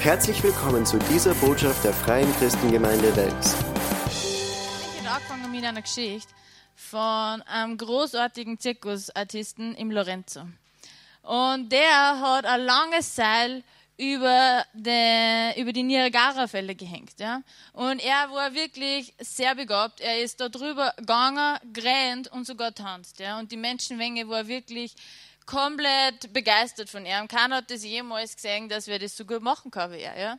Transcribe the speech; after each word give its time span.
Herzlich 0.00 0.42
willkommen 0.42 0.86
zu 0.86 0.98
dieser 0.98 1.34
Botschaft 1.34 1.84
der 1.84 1.92
Freien 1.92 2.34
Christengemeinde 2.38 3.14
Wels. 3.16 3.54
Ich 4.94 5.06
habe 5.06 5.16
angefangen 5.16 5.52
mit 5.52 5.62
einer 5.62 5.82
Geschichte 5.82 6.32
von 6.74 7.42
einem 7.42 7.76
großartigen 7.76 8.58
Zirkusartisten 8.58 9.74
im 9.74 9.90
Lorenzo. 9.90 10.40
Und 11.20 11.70
der 11.70 12.18
hat 12.18 12.46
ein 12.46 12.62
langes 12.62 13.14
Seil 13.14 13.62
über, 13.98 14.64
den, 14.72 15.52
über 15.56 15.74
die 15.74 15.82
Niagara-Fälle 15.82 16.74
gehängt. 16.74 17.20
Ja? 17.20 17.42
Und 17.74 18.02
er 18.02 18.30
war 18.32 18.54
wirklich 18.54 19.12
sehr 19.18 19.54
begabt. 19.54 20.00
Er 20.00 20.22
ist 20.22 20.40
da 20.40 20.48
drüber 20.48 20.94
gegangen, 20.96 21.58
gerannt 21.74 22.32
und 22.32 22.46
sogar 22.46 22.74
tanzt. 22.74 23.20
Ja? 23.20 23.38
Und 23.38 23.52
die 23.52 23.58
Menschenmenge 23.58 24.26
war 24.30 24.48
wirklich 24.48 24.94
komplett 25.50 26.32
begeistert 26.32 26.88
von 26.88 27.04
ihm. 27.04 27.26
Keiner 27.26 27.56
hat 27.56 27.70
das 27.70 27.82
jemals 27.82 28.36
gesehen, 28.36 28.68
dass 28.68 28.86
wir 28.86 28.98
das 29.00 29.16
so 29.16 29.24
gut 29.24 29.42
machen 29.42 29.70
kann 29.70 29.90
wie 29.90 29.98
er. 29.98 30.18
Ja? 30.18 30.32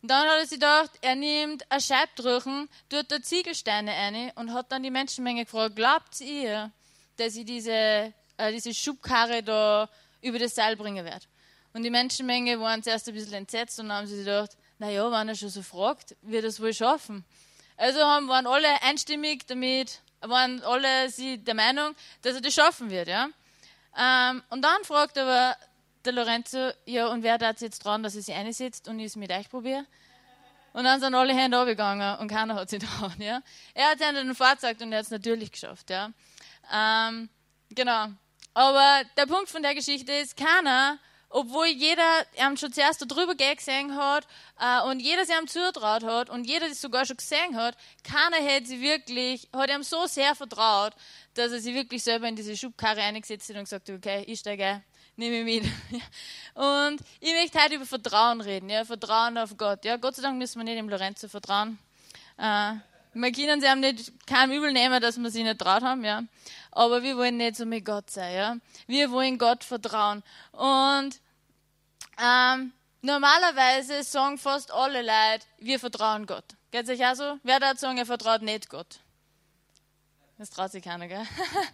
Und 0.00 0.10
dann 0.10 0.26
hat 0.26 0.38
er 0.38 0.46
sich 0.46 0.58
gedacht, 0.58 0.90
er 1.02 1.16
nimmt 1.16 1.70
ein 1.70 1.80
Scheibdrüchen, 1.80 2.68
tut 2.88 3.10
da 3.10 3.20
Ziegelsteine 3.20 3.90
rein 3.90 4.32
und 4.36 4.54
hat 4.54 4.72
dann 4.72 4.82
die 4.82 4.90
Menschenmenge 4.90 5.44
gefragt, 5.44 5.76
glaubt 5.76 6.20
ihr, 6.20 6.70
dass 7.18 7.36
ich 7.36 7.44
diese, 7.44 7.72
äh, 7.72 8.52
diese 8.52 8.72
Schubkarre 8.72 9.42
da 9.42 9.88
über 10.22 10.38
das 10.38 10.54
Seil 10.54 10.76
bringen 10.76 11.04
werde? 11.04 11.26
Und 11.74 11.82
die 11.82 11.90
Menschenmenge 11.90 12.58
waren 12.58 12.82
zuerst 12.82 13.06
ein 13.08 13.14
bisschen 13.14 13.34
entsetzt 13.34 13.78
und 13.80 13.92
haben 13.92 14.06
sich 14.06 14.24
gedacht, 14.24 14.56
naja, 14.78 15.10
wenn 15.12 15.28
er 15.28 15.34
schon 15.34 15.50
so 15.50 15.62
fragt, 15.62 16.16
wird 16.22 16.44
er 16.44 16.48
es 16.48 16.60
wohl 16.60 16.72
schaffen. 16.72 17.24
Also 17.76 18.00
haben, 18.00 18.28
waren 18.28 18.46
alle 18.46 18.82
einstimmig 18.82 19.46
damit, 19.46 20.00
waren 20.20 20.62
alle 20.62 21.10
sie 21.10 21.38
der 21.38 21.54
Meinung, 21.54 21.94
dass 22.22 22.34
er 22.34 22.40
das 22.40 22.54
schaffen 22.54 22.88
wird. 22.88 23.08
Ja? 23.08 23.28
Ähm, 23.98 24.42
und 24.50 24.62
dann 24.62 24.84
fragt 24.84 25.18
aber 25.18 25.56
der 26.04 26.12
Lorenzo, 26.12 26.70
ja, 26.86 27.08
und 27.08 27.22
wer 27.22 27.36
da 27.36 27.50
jetzt 27.50 27.84
dran, 27.84 28.02
dass 28.02 28.14
er 28.14 28.22
sich 28.22 28.34
einsetzt 28.34 28.88
und 28.88 28.98
ich 29.00 29.06
es 29.06 29.16
mit 29.16 29.30
euch 29.32 29.50
probiere? 29.50 29.84
Und 30.72 30.84
dann 30.84 31.00
sind 31.00 31.14
alle 31.14 31.34
Hände 31.34 31.58
abgegangen 31.58 32.18
und 32.18 32.28
keiner 32.28 32.54
hat 32.54 32.70
sich 32.70 32.78
dran. 33.00 33.14
Ja? 33.18 33.42
Er 33.74 33.90
hat 33.90 34.00
dann 34.00 34.34
vorgezeigt 34.34 34.80
und 34.80 34.92
er 34.92 34.98
hat 34.98 35.06
es 35.06 35.10
natürlich 35.10 35.50
geschafft. 35.50 35.90
Ja? 35.90 36.10
Ähm, 36.72 37.28
genau. 37.70 38.08
Aber 38.54 39.02
der 39.16 39.26
Punkt 39.26 39.48
von 39.48 39.62
der 39.62 39.74
Geschichte 39.74 40.12
ist, 40.12 40.36
keiner 40.36 40.98
obwohl 41.30 41.66
jeder 41.66 42.24
ihm 42.36 42.56
schon 42.56 42.72
zuerst 42.72 43.04
darüber 43.06 43.34
gesehen 43.34 43.94
hat 43.96 44.26
äh, 44.60 44.82
und 44.88 45.00
jeder 45.00 45.24
sich 45.24 45.36
ihm 45.36 45.46
zutraut 45.46 46.02
hat 46.04 46.30
und 46.30 46.44
jeder 46.44 46.68
das 46.68 46.80
sogar 46.80 47.04
schon 47.04 47.16
gesehen 47.16 47.56
hat, 47.56 47.76
keiner 48.02 48.36
hätte 48.36 48.66
sie 48.66 48.80
wirklich, 48.80 49.48
hat 49.52 49.70
ihm 49.70 49.82
so 49.82 50.06
sehr 50.06 50.34
vertraut, 50.34 50.94
dass 51.34 51.52
er 51.52 51.60
sich 51.60 51.74
wirklich 51.74 52.02
selber 52.02 52.28
in 52.28 52.36
diese 52.36 52.56
Schubkarre 52.56 53.00
eingesetzt 53.00 53.48
hat 53.50 53.56
und 53.56 53.64
gesagt 53.64 53.88
hat, 53.88 53.96
okay, 53.96 54.24
ich 54.26 54.40
steige 54.40 54.82
nehme 55.18 55.44
mich 55.44 55.62
mit. 55.62 55.72
und 56.54 57.00
ich 57.20 57.32
möchte 57.34 57.62
heute 57.62 57.74
über 57.74 57.86
Vertrauen 57.86 58.40
reden, 58.40 58.70
ja, 58.70 58.84
Vertrauen 58.84 59.36
auf 59.36 59.56
Gott. 59.56 59.84
Ja, 59.84 59.96
Gott 59.96 60.16
sei 60.16 60.22
Dank 60.22 60.38
müssen 60.38 60.58
wir 60.58 60.64
nicht 60.64 60.78
dem 60.78 60.88
Lorenzo 60.88 61.28
vertrauen. 61.28 61.78
Äh, 62.38 62.74
wir 63.14 63.32
können 63.32 63.60
sie 63.60 63.68
haben 63.68 63.80
nicht 63.80 64.12
keinem 64.26 64.56
übel 64.56 64.72
nehmen, 64.72 65.00
dass 65.02 65.18
wir 65.18 65.30
sie 65.30 65.42
nicht 65.42 65.58
traut 65.58 65.82
haben, 65.82 66.04
ja. 66.04 66.22
Aber 66.72 67.02
wir 67.02 67.16
wollen 67.16 67.36
nicht 67.36 67.56
so 67.56 67.66
mit 67.66 67.84
Gott 67.84 68.10
sein, 68.10 68.34
ja. 68.34 68.56
Wir 68.86 69.10
wollen 69.10 69.38
Gott 69.38 69.64
vertrauen. 69.64 70.22
Und 70.52 71.20
ähm, 72.22 72.72
normalerweise 73.02 74.02
sagen 74.02 74.38
fast 74.38 74.72
alle 74.72 75.02
Leute, 75.02 75.46
wir 75.58 75.78
vertrauen 75.78 76.26
Gott. 76.26 76.44
Geht 76.70 76.88
es 76.88 76.90
euch 76.90 77.06
auch 77.06 77.14
so? 77.14 77.38
Wer 77.42 77.60
da 77.60 77.74
sagen, 77.74 77.98
er 77.98 78.06
vertraut 78.06 78.42
nicht 78.42 78.68
Gott? 78.68 79.00
Das 80.38 80.50
traut 80.50 80.70
sich 80.70 80.84
keiner, 80.84 81.08
gell? 81.08 81.26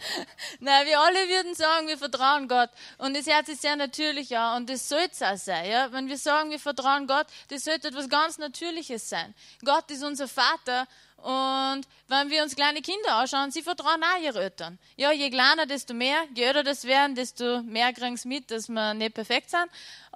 Nein, 0.60 0.86
wir 0.86 0.98
alle 0.98 1.28
würden 1.28 1.54
sagen, 1.54 1.86
wir 1.86 1.98
vertrauen 1.98 2.48
Gott. 2.48 2.70
Und 2.96 3.14
das 3.14 3.26
Herz 3.26 3.48
ist 3.48 3.60
sehr 3.60 3.76
natürlich 3.76 4.38
auch. 4.38 4.56
Und 4.56 4.70
das 4.70 4.88
sollte 4.88 5.10
es 5.12 5.22
auch 5.22 5.36
sein, 5.36 5.70
ja? 5.70 5.92
Wenn 5.92 6.08
wir 6.08 6.16
sagen, 6.16 6.50
wir 6.50 6.58
vertrauen 6.58 7.06
Gott, 7.06 7.26
das 7.48 7.64
sollte 7.64 7.88
etwas 7.88 8.08
ganz 8.08 8.38
Natürliches 8.38 9.10
sein. 9.10 9.34
Gott 9.62 9.90
ist 9.90 10.02
unser 10.02 10.28
Vater 10.28 10.86
und 11.24 11.88
wenn 12.08 12.28
wir 12.28 12.42
uns 12.42 12.54
kleine 12.54 12.82
Kinder 12.82 13.14
anschauen, 13.14 13.50
sie 13.50 13.62
vertrauen 13.62 14.02
auch 14.02 14.22
ihren 14.22 14.42
Eltern. 14.42 14.78
Ja, 14.96 15.10
je 15.10 15.30
kleiner, 15.30 15.64
desto 15.64 15.94
mehr. 15.94 16.22
Je 16.34 16.44
älter 16.44 16.62
das 16.62 16.84
werden, 16.84 17.14
desto 17.14 17.62
mehr 17.62 17.94
kriegen 17.94 18.18
sie 18.18 18.28
mit, 18.28 18.50
dass 18.50 18.68
wir 18.68 18.92
nicht 18.92 19.14
perfekt 19.14 19.48
sind. 19.48 19.66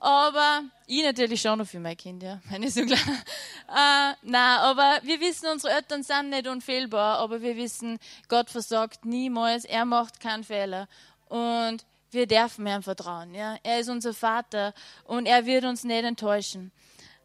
Aber 0.01 0.63
ich 0.87 1.03
natürlich 1.03 1.41
schon 1.41 1.59
noch 1.59 1.67
für 1.67 1.81
mein 1.81 1.97
Kind, 1.97 2.23
ja, 2.23 2.41
ich 2.61 2.75
so 2.75 2.85
klar. 2.85 2.99
Äh, 3.71 4.15
nein, 4.23 4.59
aber 4.61 5.01
wir 5.03 5.21
wissen, 5.21 5.47
unsere 5.53 5.75
Eltern 5.75 6.03
sind 6.03 6.31
nicht 6.31 6.47
unfehlbar, 6.47 7.19
aber 7.19 7.43
wir 7.43 7.55
wissen, 7.55 7.99
Gott 8.29 8.49
versagt 8.49 9.05
niemals, 9.05 9.67
er 9.67 9.85
macht 9.85 10.21
keinen 10.21 10.43
Fehler. 10.43 10.89
Und 11.29 11.85
wir 12.11 12.27
dürfen 12.27 12.67
ihm 12.67 12.83
vertrauen, 12.83 13.35
ja. 13.35 13.59
Er 13.63 13.81
ist 13.81 13.91
unser 13.91 14.15
Vater 14.15 14.73
und 15.05 15.27
er 15.27 15.45
wird 15.45 15.65
uns 15.65 15.85
nicht 15.85 16.05
enttäuschen. 16.05 16.73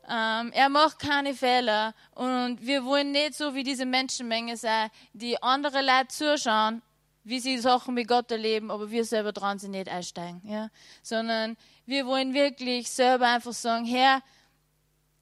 Ähm, 0.10 0.52
er 0.52 0.68
macht 0.68 1.00
keine 1.00 1.34
Fehler 1.34 1.94
und 2.14 2.58
wir 2.62 2.84
wollen 2.84 3.12
nicht 3.12 3.36
so 3.36 3.56
wie 3.56 3.64
diese 3.64 3.86
Menschenmenge 3.86 4.58
sein, 4.58 4.90
die 5.14 5.42
andere 5.42 5.82
Leute 5.82 6.10
zuschauen, 6.10 6.82
wie 7.24 7.40
sie 7.40 7.58
Sachen 7.58 7.94
mit 7.94 8.10
Gott 8.10 8.30
erleben, 8.30 8.70
aber 8.70 8.92
wir 8.92 9.06
selber 9.06 9.32
dran 9.32 9.60
sind 9.60 9.72
nicht 9.72 9.88
einsteigen, 9.88 10.42
ja? 10.44 10.70
sondern 11.02 11.56
wir 11.86 12.06
wollen 12.06 12.34
wirklich 12.34 12.90
selber 12.90 13.28
einfach 13.28 13.54
sagen, 13.54 13.86
Herr, 13.86 14.22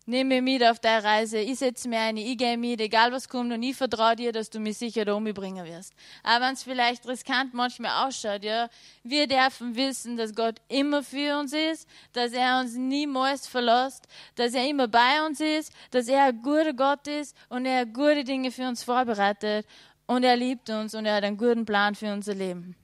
nimm 0.05 0.27
mich 0.27 0.41
mit 0.41 0.63
auf 0.63 0.79
deine 0.79 1.03
Reise, 1.03 1.39
ich 1.39 1.59
setze 1.59 1.87
mir 1.87 1.99
ein, 1.99 2.17
ich 2.17 2.37
gehe 2.37 2.57
mit, 2.57 2.81
egal 2.81 3.11
was 3.11 3.29
kommt 3.29 3.51
und 3.53 3.63
ich 3.63 3.75
vertraue 3.75 4.15
dir, 4.15 4.31
dass 4.31 4.49
du 4.49 4.59
mich 4.59 4.77
sicher 4.77 5.05
da 5.05 5.13
umbringen 5.13 5.65
wirst. 5.65 5.93
Aber 6.23 6.45
wenn 6.45 6.53
es 6.53 6.63
vielleicht 6.63 7.07
riskant 7.07 7.53
manchmal 7.53 8.07
ausschaut, 8.07 8.43
ja, 8.43 8.69
wir 9.03 9.27
dürfen 9.27 9.75
wissen, 9.75 10.17
dass 10.17 10.35
Gott 10.35 10.61
immer 10.67 11.03
für 11.03 11.39
uns 11.39 11.53
ist, 11.53 11.87
dass 12.13 12.33
er 12.33 12.59
uns 12.59 12.75
niemals 12.75 13.47
verlässt, 13.47 14.07
dass 14.35 14.53
er 14.53 14.67
immer 14.67 14.87
bei 14.87 15.25
uns 15.25 15.39
ist, 15.39 15.71
dass 15.91 16.07
er 16.07 16.25
ein 16.25 16.41
guter 16.41 16.73
Gott 16.73 17.07
ist 17.07 17.35
und 17.49 17.65
er 17.65 17.85
gute 17.85 18.23
Dinge 18.23 18.51
für 18.51 18.67
uns 18.67 18.83
vorbereitet 18.83 19.65
und 20.07 20.23
er 20.23 20.35
liebt 20.35 20.69
uns 20.69 20.93
und 20.93 21.05
er 21.05 21.15
hat 21.15 21.23
einen 21.23 21.37
guten 21.37 21.65
Plan 21.65 21.95
für 21.95 22.11
unser 22.11 22.33
Leben. 22.33 22.75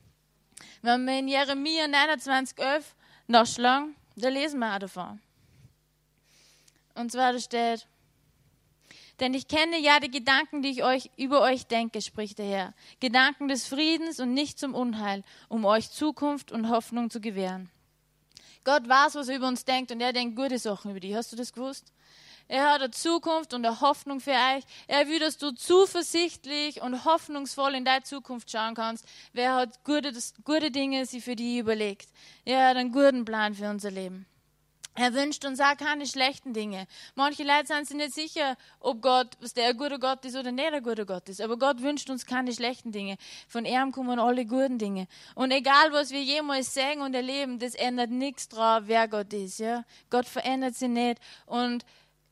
Wenn 0.81 1.05
wir 1.05 1.19
in 1.19 1.27
Jeremia 1.27 1.85
29,11 1.85 2.83
nachschlagen, 3.27 3.95
da 4.15 4.29
lesen 4.29 4.59
wir 4.59 4.73
auch 4.73 4.79
davon. 4.79 5.19
Und 6.95 7.11
zwar 7.11 7.33
da 7.33 7.39
steht, 7.39 7.88
denn 9.19 9.33
ich 9.33 9.47
kenne 9.47 9.79
ja 9.79 9.99
die 9.99 10.11
Gedanken, 10.11 10.61
die 10.61 10.69
ich 10.69 10.83
euch 10.83 11.09
über 11.17 11.41
euch 11.41 11.65
denke, 11.65 12.01
spricht 12.01 12.38
der 12.38 12.45
Herr. 12.45 12.73
Gedanken 12.99 13.47
des 13.47 13.67
Friedens 13.67 14.19
und 14.19 14.33
nicht 14.33 14.59
zum 14.59 14.75
Unheil, 14.75 15.23
um 15.49 15.65
euch 15.65 15.89
Zukunft 15.89 16.51
und 16.51 16.69
Hoffnung 16.69 17.09
zu 17.09 17.19
gewähren. 17.19 17.69
Gott 18.63 18.88
weiß, 18.88 19.15
was 19.15 19.29
er 19.29 19.38
über 19.38 19.47
uns 19.47 19.65
denkt 19.65 19.91
und 19.91 20.01
er 20.01 20.13
denkt 20.13 20.35
gute 20.35 20.59
Sachen 20.59 20.91
über 20.91 20.99
dich. 20.99 21.15
Hast 21.15 21.31
du 21.31 21.35
das 21.35 21.53
gewusst? 21.53 21.91
Er 22.47 22.72
hat 22.72 22.81
eine 22.81 22.91
Zukunft 22.91 23.53
und 23.53 23.66
eine 23.66 23.81
Hoffnung 23.81 24.19
für 24.19 24.31
euch. 24.31 24.63
Er 24.88 25.08
will, 25.08 25.19
dass 25.19 25.38
du 25.38 25.52
zuversichtlich 25.52 26.81
und 26.81 27.03
hoffnungsvoll 27.03 27.75
in 27.75 27.85
deine 27.85 28.03
Zukunft 28.03 28.52
schauen 28.52 28.75
kannst. 28.75 29.06
Wer 29.34 29.56
hat 29.56 29.84
gute, 29.84 30.13
gute 30.44 30.72
Dinge 30.72 31.06
sie 31.06 31.22
für 31.22 31.36
dich 31.36 31.57
überlegt? 31.57 32.09
Er 32.46 32.69
hat 32.69 32.78
einen 32.78 32.91
guten 32.91 33.25
Plan 33.25 33.53
für 33.53 33.69
unser 33.69 33.91
Leben. 33.91 34.25
Er 35.00 35.13
wünscht 35.13 35.46
uns 35.46 35.59
auch 35.59 35.78
keine 35.78 36.07
schlechten 36.07 36.53
Dinge. 36.53 36.88
Manche 37.13 37.44
Leute 37.44 37.68
sind 37.68 37.88
sich 37.88 37.96
nicht 37.96 38.16
sicher, 38.16 38.57
ob 38.80 39.00
Gott, 39.03 39.38
was 39.40 39.53
der 39.53 39.68
ein 39.68 39.78
guter 39.78 40.00
Gott 40.00 40.25
ist 40.25 40.36
oder 40.36 40.52
nicht 40.52 40.74
ein 40.74 40.81
guter 40.81 41.06
Gott 41.06 41.30
ist. 41.30 41.40
Aber 41.40 41.56
Gott 41.56 41.84
wünscht 41.84 42.09
uns 42.09 42.25
keine 42.25 42.52
schlechten 42.52 42.91
Dinge. 42.91 43.18
Von 43.47 43.66
ihm 43.66 43.91
kommen 43.91 44.18
alle 44.18 44.44
guten 44.47 44.80
Dinge. 44.80 45.07
Und 45.36 45.52
egal, 45.52 45.91
was 45.91 46.09
wir 46.09 46.24
jemals 46.24 46.74
sagen 46.74 47.02
und 47.02 47.13
erleben, 47.13 47.59
das 47.59 47.75
ändert 47.75 48.09
nichts 48.09 48.50
daran, 48.50 48.88
wer 48.88 49.07
Gott 49.07 49.31
ist. 49.34 49.59
Ja? 49.59 49.86
Gott 50.09 50.25
verändert 50.25 50.74
sich 50.74 50.90
nicht 50.90 51.19
und 51.46 51.86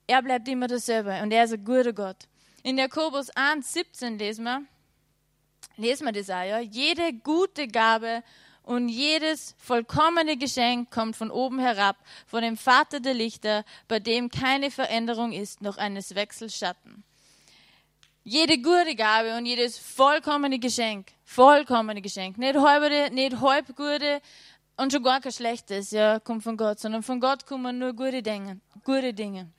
er 0.07 0.21
bleibt 0.21 0.47
immer 0.47 0.67
dasselbe. 0.67 1.19
Und 1.21 1.31
er 1.31 1.45
ist 1.45 1.53
ein 1.53 1.63
guter 1.63 1.93
Gott. 1.93 2.17
In 2.63 2.77
Jakobus 2.77 3.29
1, 3.35 3.73
17 3.73 4.17
lesen 4.17 4.43
wir, 4.45 4.63
lesen 5.77 6.05
wir 6.05 6.13
das 6.13 6.29
auch, 6.29 6.43
ja? 6.43 6.59
Jede 6.59 7.13
gute 7.13 7.67
Gabe 7.67 8.23
und 8.63 8.89
jedes 8.89 9.55
vollkommene 9.59 10.37
Geschenk 10.37 10.89
kommt 10.89 11.15
von 11.15 11.29
oben 11.29 11.59
herab, 11.59 11.97
von 12.25 12.41
dem 12.41 12.57
Vater 12.57 12.99
der 12.99 13.13
Lichter, 13.13 13.63
bei 13.87 13.99
dem 13.99 14.29
keine 14.29 14.71
Veränderung 14.71 15.31
ist, 15.31 15.61
noch 15.61 15.77
eines 15.77 16.15
Wechselschatten. 16.15 17.03
Jede 18.23 18.57
gute 18.57 18.95
Gabe 18.95 19.37
und 19.37 19.45
jedes 19.45 19.77
vollkommene 19.77 20.57
Geschenk, 20.57 21.09
vollkommene 21.25 22.01
Geschenk, 22.01 22.39
nicht 22.39 22.55
halbe, 22.55 23.13
nicht 23.13 23.39
halb 23.39 23.67
gute 23.75 24.19
und 24.77 24.91
schon 24.91 25.03
gar 25.03 25.21
kein 25.21 25.31
schlechtes, 25.31 25.91
ja, 25.91 26.19
kommt 26.19 26.41
von 26.41 26.57
Gott, 26.57 26.79
sondern 26.79 27.03
von 27.03 27.19
Gott 27.19 27.45
kommen 27.45 27.77
nur 27.77 27.93
gute 27.93 28.23
Dinge, 28.23 28.59
gute 28.83 29.13
Dinge. 29.13 29.51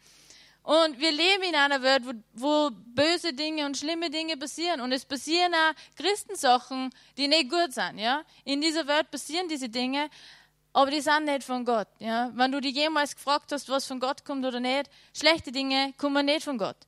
Und 0.67 0.99
wir 0.99 1.13
leben 1.13 1.45
in 1.45 1.55
einer 1.55 1.81
Welt, 1.81 2.03
wo, 2.05 2.13
wo, 2.35 2.71
böse 2.73 3.33
Dinge 3.33 3.67
und 3.67 3.77
schlimme 3.77 4.11
Dinge 4.11 4.37
passieren. 4.37 4.81
Und 4.81 4.91
es 4.91 5.05
passieren 5.05 5.55
auch 5.55 5.73
Christensachen, 5.95 6.91
die 7.17 7.29
nicht 7.29 7.51
gut 7.51 7.73
sind. 7.73 7.99
Ja? 7.99 8.25
In 8.45 8.61
dieser 8.61 8.85
Welt 8.89 9.09
passieren 9.13 9.47
diese 9.49 9.69
Dinge, 9.69 10.11
aber 10.73 10.91
die 10.91 11.01
sind 11.01 11.27
nicht 11.27 11.45
von 11.45 11.65
Gott. 11.65 11.87
Ja? 12.01 12.33
Wenn 12.35 12.51
du 12.51 12.61
dich 12.61 12.75
jemals 12.75 13.15
gefragt 13.15 13.53
hast, 13.53 13.69
was 13.69 13.87
von 13.87 14.01
Gott 14.01 14.25
kommt 14.25 14.45
oder 14.45 14.59
nicht, 14.59 14.91
schlechte 15.17 15.53
Dinge 15.53 15.95
kommen 15.99 16.27
nicht 16.27 16.43
von 16.43 16.59
Gott. 16.59 16.79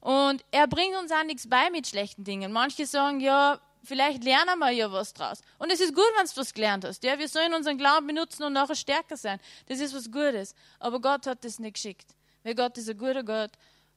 Und 0.00 0.44
er 0.50 0.66
bringt 0.66 0.96
uns 0.96 1.12
auch 1.12 1.22
nichts 1.22 1.48
bei 1.48 1.70
mit 1.70 1.86
schlechten 1.86 2.24
Dingen. 2.24 2.50
Manche 2.50 2.86
sagen, 2.86 3.20
ja, 3.20 3.60
vielleicht 3.84 4.24
lernen 4.24 4.58
wir 4.58 4.70
ja 4.70 4.90
was 4.90 5.14
draus. 5.14 5.42
Und 5.58 5.70
es 5.70 5.78
ist 5.78 5.94
gut, 5.94 6.10
wenn 6.16 6.26
du 6.26 6.36
was 6.36 6.52
gelernt 6.52 6.84
hast. 6.84 7.04
Ja? 7.04 7.16
Wir 7.16 7.28
sollen 7.28 7.54
unseren 7.54 7.78
Glauben 7.78 8.08
benutzen 8.08 8.42
und 8.42 8.54
nachher 8.54 8.74
stärker 8.74 9.16
sein. 9.16 9.38
Das 9.66 9.78
ist 9.78 9.94
was 9.94 10.10
Gutes. 10.10 10.56
Aber 10.80 11.00
Gott 11.00 11.24
hat 11.28 11.44
das 11.44 11.60
nicht 11.60 11.74
geschickt. 11.74 12.17
Weil 12.48 12.54
Gott 12.54 12.78
ist 12.78 12.88
ein 12.88 12.96
guter 12.96 13.22
Gott 13.22 13.50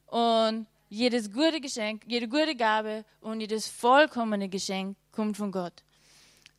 und 0.07 0.68
jedes 0.89 1.31
gute 1.31 1.62
Geschenk, 1.62 2.03
jede 2.06 2.27
gute 2.27 2.53
Gabe 2.53 3.06
und 3.21 3.39
jedes 3.39 3.69
vollkommene 3.69 4.50
Geschenk 4.50 4.98
kommt 5.13 5.38
von 5.38 5.53
Gott. 5.53 5.71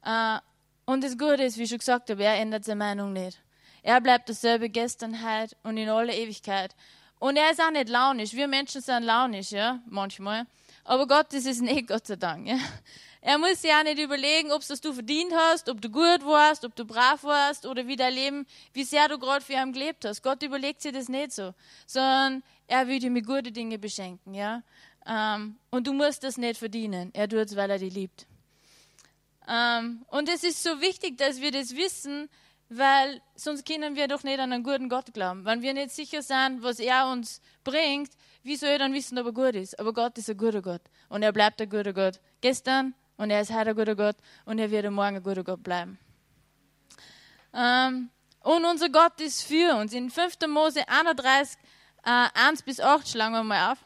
Äh, 0.03 0.39
und 0.87 1.05
das 1.05 1.19
Gute 1.19 1.43
ist, 1.43 1.59
wie 1.59 1.65
ich 1.65 1.69
schon 1.69 1.81
gesagt 1.81 2.09
habe, 2.09 2.25
er 2.25 2.37
ändert 2.37 2.65
seine 2.65 2.79
Meinung 2.79 3.13
nicht. 3.13 3.39
Er 3.83 4.01
bleibt 4.01 4.31
dasselbe 4.31 4.71
gestern, 4.71 5.23
heute 5.23 5.55
und 5.65 5.77
in 5.77 5.91
aller 5.91 6.15
Ewigkeit. 6.15 6.75
Und 7.19 7.37
er 7.37 7.51
ist 7.51 7.61
auch 7.61 7.71
nicht 7.71 7.91
launisch. 7.91 8.33
Wir 8.33 8.49
Menschen 8.49 8.81
sind 8.81 9.03
launisch, 9.03 9.51
ja, 9.51 9.81
manchmal. 9.85 10.47
Aber 10.85 11.07
Gott, 11.07 11.35
ist 11.35 11.61
nicht, 11.61 11.87
Gott 11.89 12.07
sei 12.07 12.17
Dank, 12.17 12.49
ja. 12.49 12.57
Er 13.25 13.39
muss 13.39 13.65
auch 13.65 13.85
nicht 13.85 14.01
überlegen, 14.01 14.51
ob 14.51 14.63
es 14.63 14.81
du 14.81 14.93
verdient 14.93 15.33
hast, 15.33 15.69
ob 15.69 15.81
du 15.81 15.89
gut 15.89 16.25
warst, 16.25 16.65
ob 16.65 16.75
du 16.75 16.85
brav 16.85 17.23
warst 17.23 17.67
oder 17.67 17.87
wie 17.87 17.95
dein 17.95 18.13
Leben, 18.13 18.47
wie 18.73 18.83
sehr 18.83 19.09
du 19.09 19.17
gerade 19.17 19.45
für 19.45 19.53
ihn 19.53 19.73
gelebt 19.73 20.05
hast. 20.05 20.23
Gott 20.23 20.43
überlegt 20.43 20.83
sich 20.83 20.91
das 20.93 21.09
nicht 21.09 21.31
so, 21.31 21.55
sondern 21.87 22.43
er 22.67 22.89
will 22.89 22.99
dir 22.99 23.11
mit 23.11 23.25
guten 23.25 23.55
Dingen 23.55 23.81
beschenken, 23.81 24.35
ja. 24.35 24.65
Ähm, 25.07 25.57
und 25.71 25.87
du 25.87 25.93
musst 25.93 26.25
das 26.25 26.37
nicht 26.37 26.59
verdienen. 26.59 27.11
Er 27.15 27.29
tut 27.29 27.47
es, 27.47 27.55
weil 27.55 27.71
er 27.71 27.79
dich 27.79 27.95
liebt. 27.95 28.27
Ähm, 29.49 30.05
und 30.09 30.29
es 30.29 30.43
ist 30.43 30.61
so 30.61 30.81
wichtig, 30.81 31.17
dass 31.17 31.41
wir 31.41 31.53
das 31.53 31.77
wissen, 31.77 32.29
weil 32.69 33.21
sonst 33.37 33.65
können 33.67 33.95
wir 33.95 34.09
doch 34.09 34.25
nicht 34.25 34.41
an 34.41 34.53
einen 34.53 34.65
guten 34.65 34.89
Gott 34.89 35.15
glauben. 35.15 35.45
Wenn 35.45 35.63
wir 35.63 35.75
nicht 35.75 35.91
sicher 35.91 36.23
sind, 36.23 36.63
was 36.63 36.81
er 36.81 37.07
uns 37.07 37.41
bringt, 37.63 38.11
wie 38.43 38.57
soll 38.57 38.71
ich 38.71 38.79
dann 38.79 38.95
wissen, 38.95 39.17
ob 39.19 39.27
er 39.27 39.33
gut 39.33 39.55
ist? 39.55 39.79
Aber 39.79 39.93
Gott 39.93 40.19
ist 40.19 40.29
ein 40.29 40.37
guter 40.37 40.63
Gott 40.63 40.83
und 41.09 41.23
er 41.23 41.33
bleibt 41.33 41.61
ein 41.61 41.69
guter 41.69 41.93
Gott. 41.93 42.21
Gestern 42.41 42.95
und 43.23 43.31
er 43.31 43.41
ist 43.41 43.53
heute 43.53 43.71
ein 43.71 43.77
guter 43.77 43.95
Gott 43.95 44.17
und 44.45 44.59
er 44.59 44.69
wird 44.69 44.91
morgen 44.91 45.17
ein 45.17 45.23
guter 45.23 45.45
Gott 45.45 45.63
bleiben. 45.63 45.97
Ähm, 47.55 48.11
und 48.41 48.65
unser 48.65 48.89
Gott 48.89 49.21
ist 49.21 49.45
für 49.45 49.77
uns. 49.77 49.93
In 49.93 50.11
5. 50.11 50.39
Mose 50.49 50.89
31, 50.89 51.57
äh, 52.05 52.29
1 52.35 52.63
bis 52.63 52.81
8 52.81 53.09
schlagen 53.09 53.35
wir 53.35 53.45
mal 53.45 53.73
auf. 53.73 53.79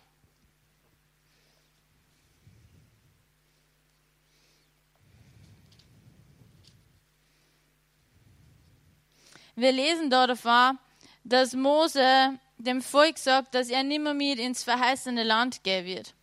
Wir 9.54 9.72
lesen 9.72 10.08
dort 10.08 10.30
davon, 10.30 10.78
dass 11.24 11.52
Mose 11.52 12.38
dem 12.56 12.80
Volk 12.80 13.18
sagt, 13.18 13.54
dass 13.54 13.68
er 13.68 13.82
nimmer 13.82 14.14
mit 14.14 14.38
ins 14.38 14.64
verheißene 14.64 15.24
Land 15.24 15.62
gehen 15.62 15.84
wird, 15.84 16.14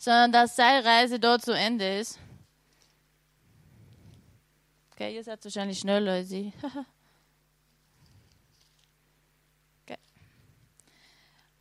sondern 0.00 0.32
dass 0.32 0.56
seine 0.56 0.82
Reise 0.82 1.20
dort 1.20 1.42
zu 1.42 1.52
Ende 1.52 1.98
ist. 1.98 2.18
Okay, 4.92 5.14
ihr 5.14 5.22
seid 5.22 5.44
wahrscheinlich 5.44 5.78
schneller 5.78 6.12
als 6.12 6.30
ich. 6.32 6.52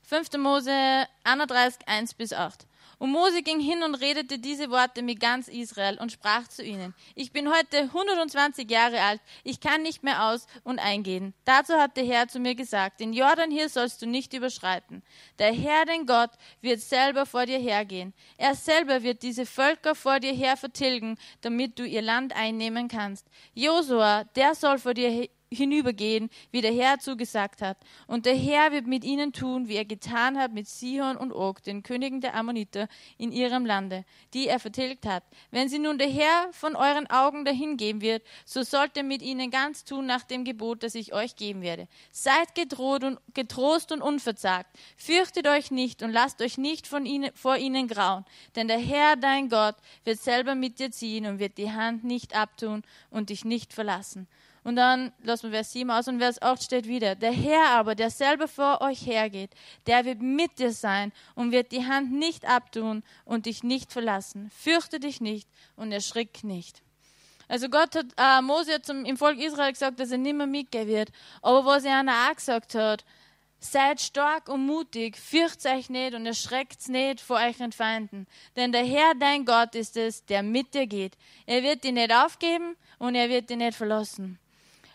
5. 0.09 0.39
Mose 0.39 1.07
31, 1.23 1.87
1 1.87 2.15
bis 2.15 2.33
8. 2.33 2.65
Und 2.97 3.11
Mose 3.11 3.43
ging 3.43 3.59
hin 3.59 3.83
und 3.83 3.93
redete 3.93 4.39
diese 4.39 4.71
Worte 4.71 5.03
mit 5.03 5.19
ganz 5.19 5.47
Israel 5.47 5.99
und 5.99 6.11
sprach 6.11 6.47
zu 6.47 6.63
ihnen, 6.63 6.95
ich 7.13 7.31
bin 7.31 7.47
heute 7.53 7.81
120 7.81 8.69
Jahre 8.71 8.99
alt, 9.01 9.21
ich 9.43 9.59
kann 9.59 9.83
nicht 9.83 10.01
mehr 10.01 10.25
aus 10.25 10.47
und 10.63 10.79
eingehen. 10.79 11.35
Dazu 11.45 11.75
hat 11.75 11.95
der 11.95 12.05
Herr 12.05 12.27
zu 12.27 12.39
mir 12.39 12.55
gesagt, 12.55 13.01
den 13.01 13.13
Jordan 13.13 13.51
hier 13.51 13.69
sollst 13.69 14.01
du 14.01 14.07
nicht 14.07 14.33
überschreiten. 14.33 15.03
Der 15.37 15.53
Herr, 15.53 15.85
dein 15.85 16.07
Gott, 16.07 16.31
wird 16.59 16.81
selber 16.81 17.27
vor 17.27 17.45
dir 17.45 17.59
hergehen. 17.59 18.15
Er 18.37 18.55
selber 18.55 19.03
wird 19.03 19.21
diese 19.21 19.45
Völker 19.45 19.93
vor 19.93 20.19
dir 20.19 20.33
her 20.33 20.57
vertilgen, 20.57 21.19
damit 21.41 21.77
du 21.77 21.85
ihr 21.85 22.01
Land 22.01 22.35
einnehmen 22.35 22.87
kannst. 22.87 23.27
Josua, 23.53 24.23
der 24.35 24.55
soll 24.55 24.79
vor 24.79 24.95
dir 24.95 25.29
hinübergehen, 25.51 26.29
wie 26.51 26.61
der 26.61 26.73
Herr 26.73 26.99
zugesagt 26.99 27.61
hat. 27.61 27.77
Und 28.07 28.25
der 28.25 28.35
Herr 28.35 28.71
wird 28.71 28.85
mit 28.85 29.03
ihnen 29.03 29.33
tun, 29.33 29.67
wie 29.67 29.75
er 29.75 29.85
getan 29.85 30.37
hat 30.37 30.53
mit 30.53 30.67
Sihon 30.67 31.17
und 31.17 31.31
Og, 31.33 31.63
den 31.63 31.81
Königen 31.81 32.21
der 32.21 32.35
Ammoniter, 32.35 32.87
in 33.17 33.31
ihrem 33.31 33.65
Lande, 33.65 34.05
die 34.33 34.47
er 34.47 34.59
vertilgt 34.59 35.05
hat. 35.05 35.23
Wenn 35.51 35.67
sie 35.67 35.79
nun 35.79 35.97
der 35.97 36.09
Herr 36.09 36.49
von 36.51 36.75
euren 36.75 37.07
Augen 37.07 37.45
dahingeben 37.45 38.01
wird, 38.01 38.23
so 38.45 38.61
sollt 38.61 38.95
ihr 38.95 39.03
mit 39.03 39.21
ihnen 39.21 39.49
ganz 39.49 39.83
tun 39.83 40.05
nach 40.05 40.23
dem 40.23 40.43
Gebot, 40.43 40.83
das 40.83 40.95
ich 40.95 41.13
euch 41.13 41.35
geben 41.35 41.61
werde. 41.61 41.87
Seid 42.11 42.53
gedroht 42.53 43.03
und, 43.03 43.19
getrost 43.33 43.91
und 43.91 44.01
unverzagt. 44.01 44.69
Fürchtet 44.97 45.47
euch 45.47 45.71
nicht 45.71 46.03
und 46.03 46.11
lasst 46.11 46.41
euch 46.41 46.57
nicht 46.57 46.85
von 46.85 47.05
ihnen, 47.05 47.31
vor 47.33 47.57
ihnen 47.57 47.87
grauen. 47.87 48.25
Denn 48.55 48.67
der 48.67 48.79
Herr, 48.79 49.15
dein 49.15 49.49
Gott, 49.49 49.75
wird 50.03 50.19
selber 50.19 50.53
mit 50.53 50.79
dir 50.79 50.91
ziehen 50.91 51.25
und 51.25 51.39
wird 51.39 51.57
die 51.57 51.71
Hand 51.71 52.03
nicht 52.03 52.35
abtun 52.35 52.83
und 53.09 53.29
dich 53.29 53.45
nicht 53.45 53.73
verlassen. 53.73 54.27
Und 54.63 54.75
dann 54.75 55.11
lassen 55.23 55.51
wir 55.51 55.59
Vers 55.59 55.71
7 55.71 55.89
aus 55.89 56.07
und 56.07 56.19
Vers 56.19 56.41
8 56.41 56.61
steht 56.63 56.87
wieder. 56.87 57.15
Der 57.15 57.31
Herr 57.31 57.69
aber, 57.71 57.95
der 57.95 58.09
selber 58.09 58.47
vor 58.47 58.81
euch 58.81 59.05
hergeht, 59.05 59.51
der 59.87 60.05
wird 60.05 60.21
mit 60.21 60.59
dir 60.59 60.71
sein 60.71 61.11
und 61.35 61.51
wird 61.51 61.71
die 61.71 61.85
Hand 61.85 62.11
nicht 62.11 62.45
abtun 62.45 63.03
und 63.25 63.45
dich 63.45 63.63
nicht 63.63 63.91
verlassen. 63.91 64.51
Fürchte 64.55 64.99
dich 64.99 65.21
nicht 65.21 65.47
und 65.75 65.91
erschrick 65.91 66.43
nicht. 66.43 66.81
Also 67.47 67.67
Gott 67.67 67.95
hat, 67.95 68.05
äh, 68.15 68.41
Mose 68.41 68.75
hat 68.75 68.85
zum, 68.85 69.05
im 69.05 69.17
Volk 69.17 69.39
Israel 69.39 69.71
gesagt, 69.71 69.99
dass 69.99 70.11
er 70.11 70.19
nicht 70.19 70.35
mehr 70.35 70.45
mitgehen 70.45 70.87
wird. 70.87 71.09
Aber 71.41 71.65
was 71.65 71.83
er 71.83 71.99
ihnen 71.99 72.09
auch 72.09 72.35
gesagt 72.35 72.75
hat, 72.75 73.03
seid 73.59 73.99
stark 73.99 74.49
und 74.49 74.65
mutig, 74.65 75.17
fürcht 75.17 75.65
euch 75.65 75.89
nicht 75.89 76.13
und 76.13 76.25
erschreckt 76.25 76.87
nicht 76.87 77.19
vor 77.19 77.37
euren 77.37 77.71
Feinden. 77.71 78.27
Denn 78.55 78.71
der 78.71 78.85
Herr, 78.85 79.13
dein 79.19 79.45
Gott, 79.45 79.75
ist 79.75 79.97
es, 79.97 80.23
der 80.25 80.43
mit 80.43 80.73
dir 80.73 80.87
geht. 80.87 81.17
Er 81.45 81.63
wird 81.63 81.83
dich 81.83 81.91
nicht 81.91 82.13
aufgeben 82.13 82.75
und 82.99 83.15
er 83.15 83.29
wird 83.29 83.49
dich 83.49 83.57
nicht 83.57 83.75
verlassen. 83.75 84.39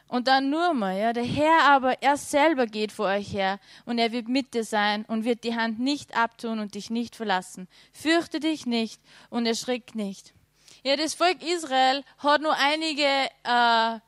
Und 0.06 0.28
dann 0.28 0.50
nur 0.50 0.74
mal, 0.74 0.98
ja, 0.98 1.12
der 1.12 1.24
Herr 1.24 1.64
aber, 1.64 2.02
er 2.02 2.16
selber 2.16 2.66
geht 2.66 2.92
vor 2.92 3.06
euch 3.06 3.32
her 3.32 3.58
und 3.84 3.98
er 3.98 4.12
wird 4.12 4.28
mit 4.28 4.54
dir 4.54 4.64
sein 4.64 5.04
und 5.06 5.24
wird 5.24 5.44
die 5.44 5.56
Hand 5.56 5.80
nicht 5.80 6.16
abtun 6.16 6.58
und 6.58 6.74
dich 6.74 6.90
nicht 6.90 7.16
verlassen. 7.16 7.68
Fürchte 7.92 8.38
dich 8.38 8.66
nicht 8.66 9.00
und 9.30 9.46
erschrick 9.46 9.94
nicht. 9.94 10.34
Ja, 10.82 10.96
das 10.96 11.14
Volk 11.14 11.42
Israel 11.42 12.04
hat 12.18 12.42
nur 12.42 12.54
einige 12.54 13.06
äh, 13.44 13.98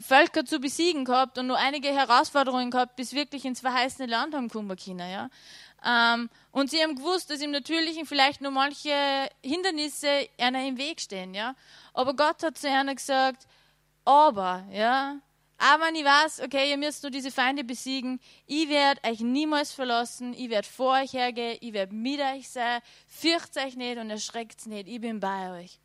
Völker 0.00 0.44
zu 0.44 0.58
besiegen 0.58 1.04
gehabt 1.04 1.38
und 1.38 1.46
nur 1.46 1.58
einige 1.58 1.88
Herausforderungen 1.88 2.70
gehabt, 2.70 2.96
bis 2.96 3.12
wirklich 3.12 3.44
ins 3.44 3.60
verheißene 3.60 4.08
Land 4.08 4.34
haben 4.34 4.48
kommen 4.48 4.76
können, 4.76 5.10
ja. 5.10 5.30
Ähm, 5.86 6.30
und 6.50 6.70
sie 6.70 6.82
haben 6.82 6.96
gewusst, 6.96 7.30
dass 7.30 7.40
im 7.40 7.50
Natürlichen 7.50 8.06
vielleicht 8.06 8.40
nur 8.40 8.50
manche 8.50 8.90
Hindernisse 9.42 10.28
einer 10.38 10.66
im 10.66 10.78
Weg 10.78 11.00
stehen, 11.00 11.34
ja. 11.34 11.54
Aber 11.92 12.14
Gott 12.14 12.42
hat 12.42 12.58
zu 12.58 12.68
einer 12.68 12.94
gesagt, 12.94 13.46
aber, 14.04 14.64
ja, 14.70 15.20
aber 15.58 15.90
ich 15.94 16.04
weiß, 16.04 16.40
okay, 16.40 16.70
ihr 16.70 16.76
müsst 16.76 17.02
nur 17.02 17.10
diese 17.10 17.30
Feinde 17.30 17.64
besiegen, 17.64 18.20
ich 18.46 18.68
werde 18.68 19.00
euch 19.08 19.20
niemals 19.20 19.72
verlassen, 19.72 20.34
ich 20.34 20.50
werde 20.50 20.68
vor 20.68 20.94
euch 20.94 21.12
hergehen, 21.12 21.58
ich 21.60 21.72
werde 21.72 21.94
mit 21.94 22.20
euch 22.20 22.48
sein, 22.48 22.80
fürchtet 23.06 23.64
euch 23.64 23.76
nicht 23.76 23.98
und 23.98 24.10
erschreckt 24.10 24.66
nicht, 24.66 24.88
ich 24.88 25.00
bin 25.00 25.20
bei 25.20 25.62
euch. 25.62 25.78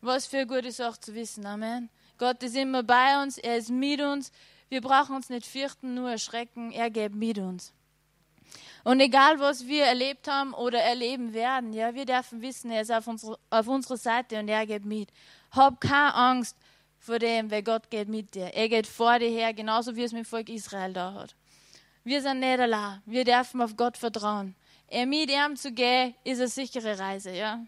Was 0.00 0.26
für 0.26 0.38
eine 0.38 0.46
gute 0.46 0.72
Sache 0.72 1.00
zu 1.00 1.14
wissen, 1.14 1.44
Amen. 1.44 1.90
Gott 2.16 2.42
ist 2.42 2.56
immer 2.56 2.82
bei 2.82 3.22
uns, 3.22 3.38
er 3.38 3.56
ist 3.56 3.70
mit 3.70 4.00
uns, 4.00 4.32
wir 4.68 4.80
brauchen 4.80 5.16
uns 5.16 5.28
nicht 5.28 5.46
fürchten, 5.46 5.94
nur 5.94 6.10
erschrecken, 6.10 6.70
er 6.70 6.90
geht 6.90 7.14
mit 7.14 7.38
uns. 7.38 7.72
Und 8.84 9.00
egal, 9.00 9.38
was 9.40 9.66
wir 9.66 9.84
erlebt 9.84 10.28
haben 10.28 10.54
oder 10.54 10.80
erleben 10.80 11.34
werden, 11.34 11.72
ja, 11.72 11.94
wir 11.94 12.06
dürfen 12.06 12.40
wissen, 12.40 12.70
er 12.70 12.82
ist 12.82 12.92
auf, 12.92 13.06
unsere, 13.06 13.38
auf 13.50 13.68
unserer 13.68 13.96
Seite 13.96 14.38
und 14.38 14.48
er 14.48 14.66
geht 14.66 14.84
mit. 14.84 15.10
Hab 15.50 15.80
keine 15.80 16.14
Angst, 16.14 16.56
vor 16.98 17.18
dem, 17.18 17.50
weil 17.50 17.62
Gott 17.62 17.90
geht 17.90 18.08
mit 18.08 18.34
dir. 18.34 18.54
Er 18.54 18.68
geht 18.68 18.86
vor 18.86 19.18
dir 19.18 19.30
her, 19.30 19.54
genauso 19.54 19.94
wie 19.96 20.02
es 20.02 20.12
mit 20.12 20.24
dem 20.24 20.28
Volk 20.28 20.48
Israel 20.48 20.92
da 20.92 21.12
hat. 21.14 21.34
Wir 22.04 22.22
sind 22.22 22.40
nicht 22.40 22.58
allein. 22.58 23.02
Wir 23.06 23.24
dürfen 23.24 23.60
auf 23.60 23.76
Gott 23.76 23.96
vertrauen. 23.96 24.54
Er 24.88 25.06
mit 25.06 25.30
ihm 25.30 25.56
zu 25.56 25.72
gehen, 25.72 26.14
ist 26.24 26.38
eine 26.38 26.48
sichere 26.48 26.98
Reise, 26.98 27.32
ja. 27.32 27.60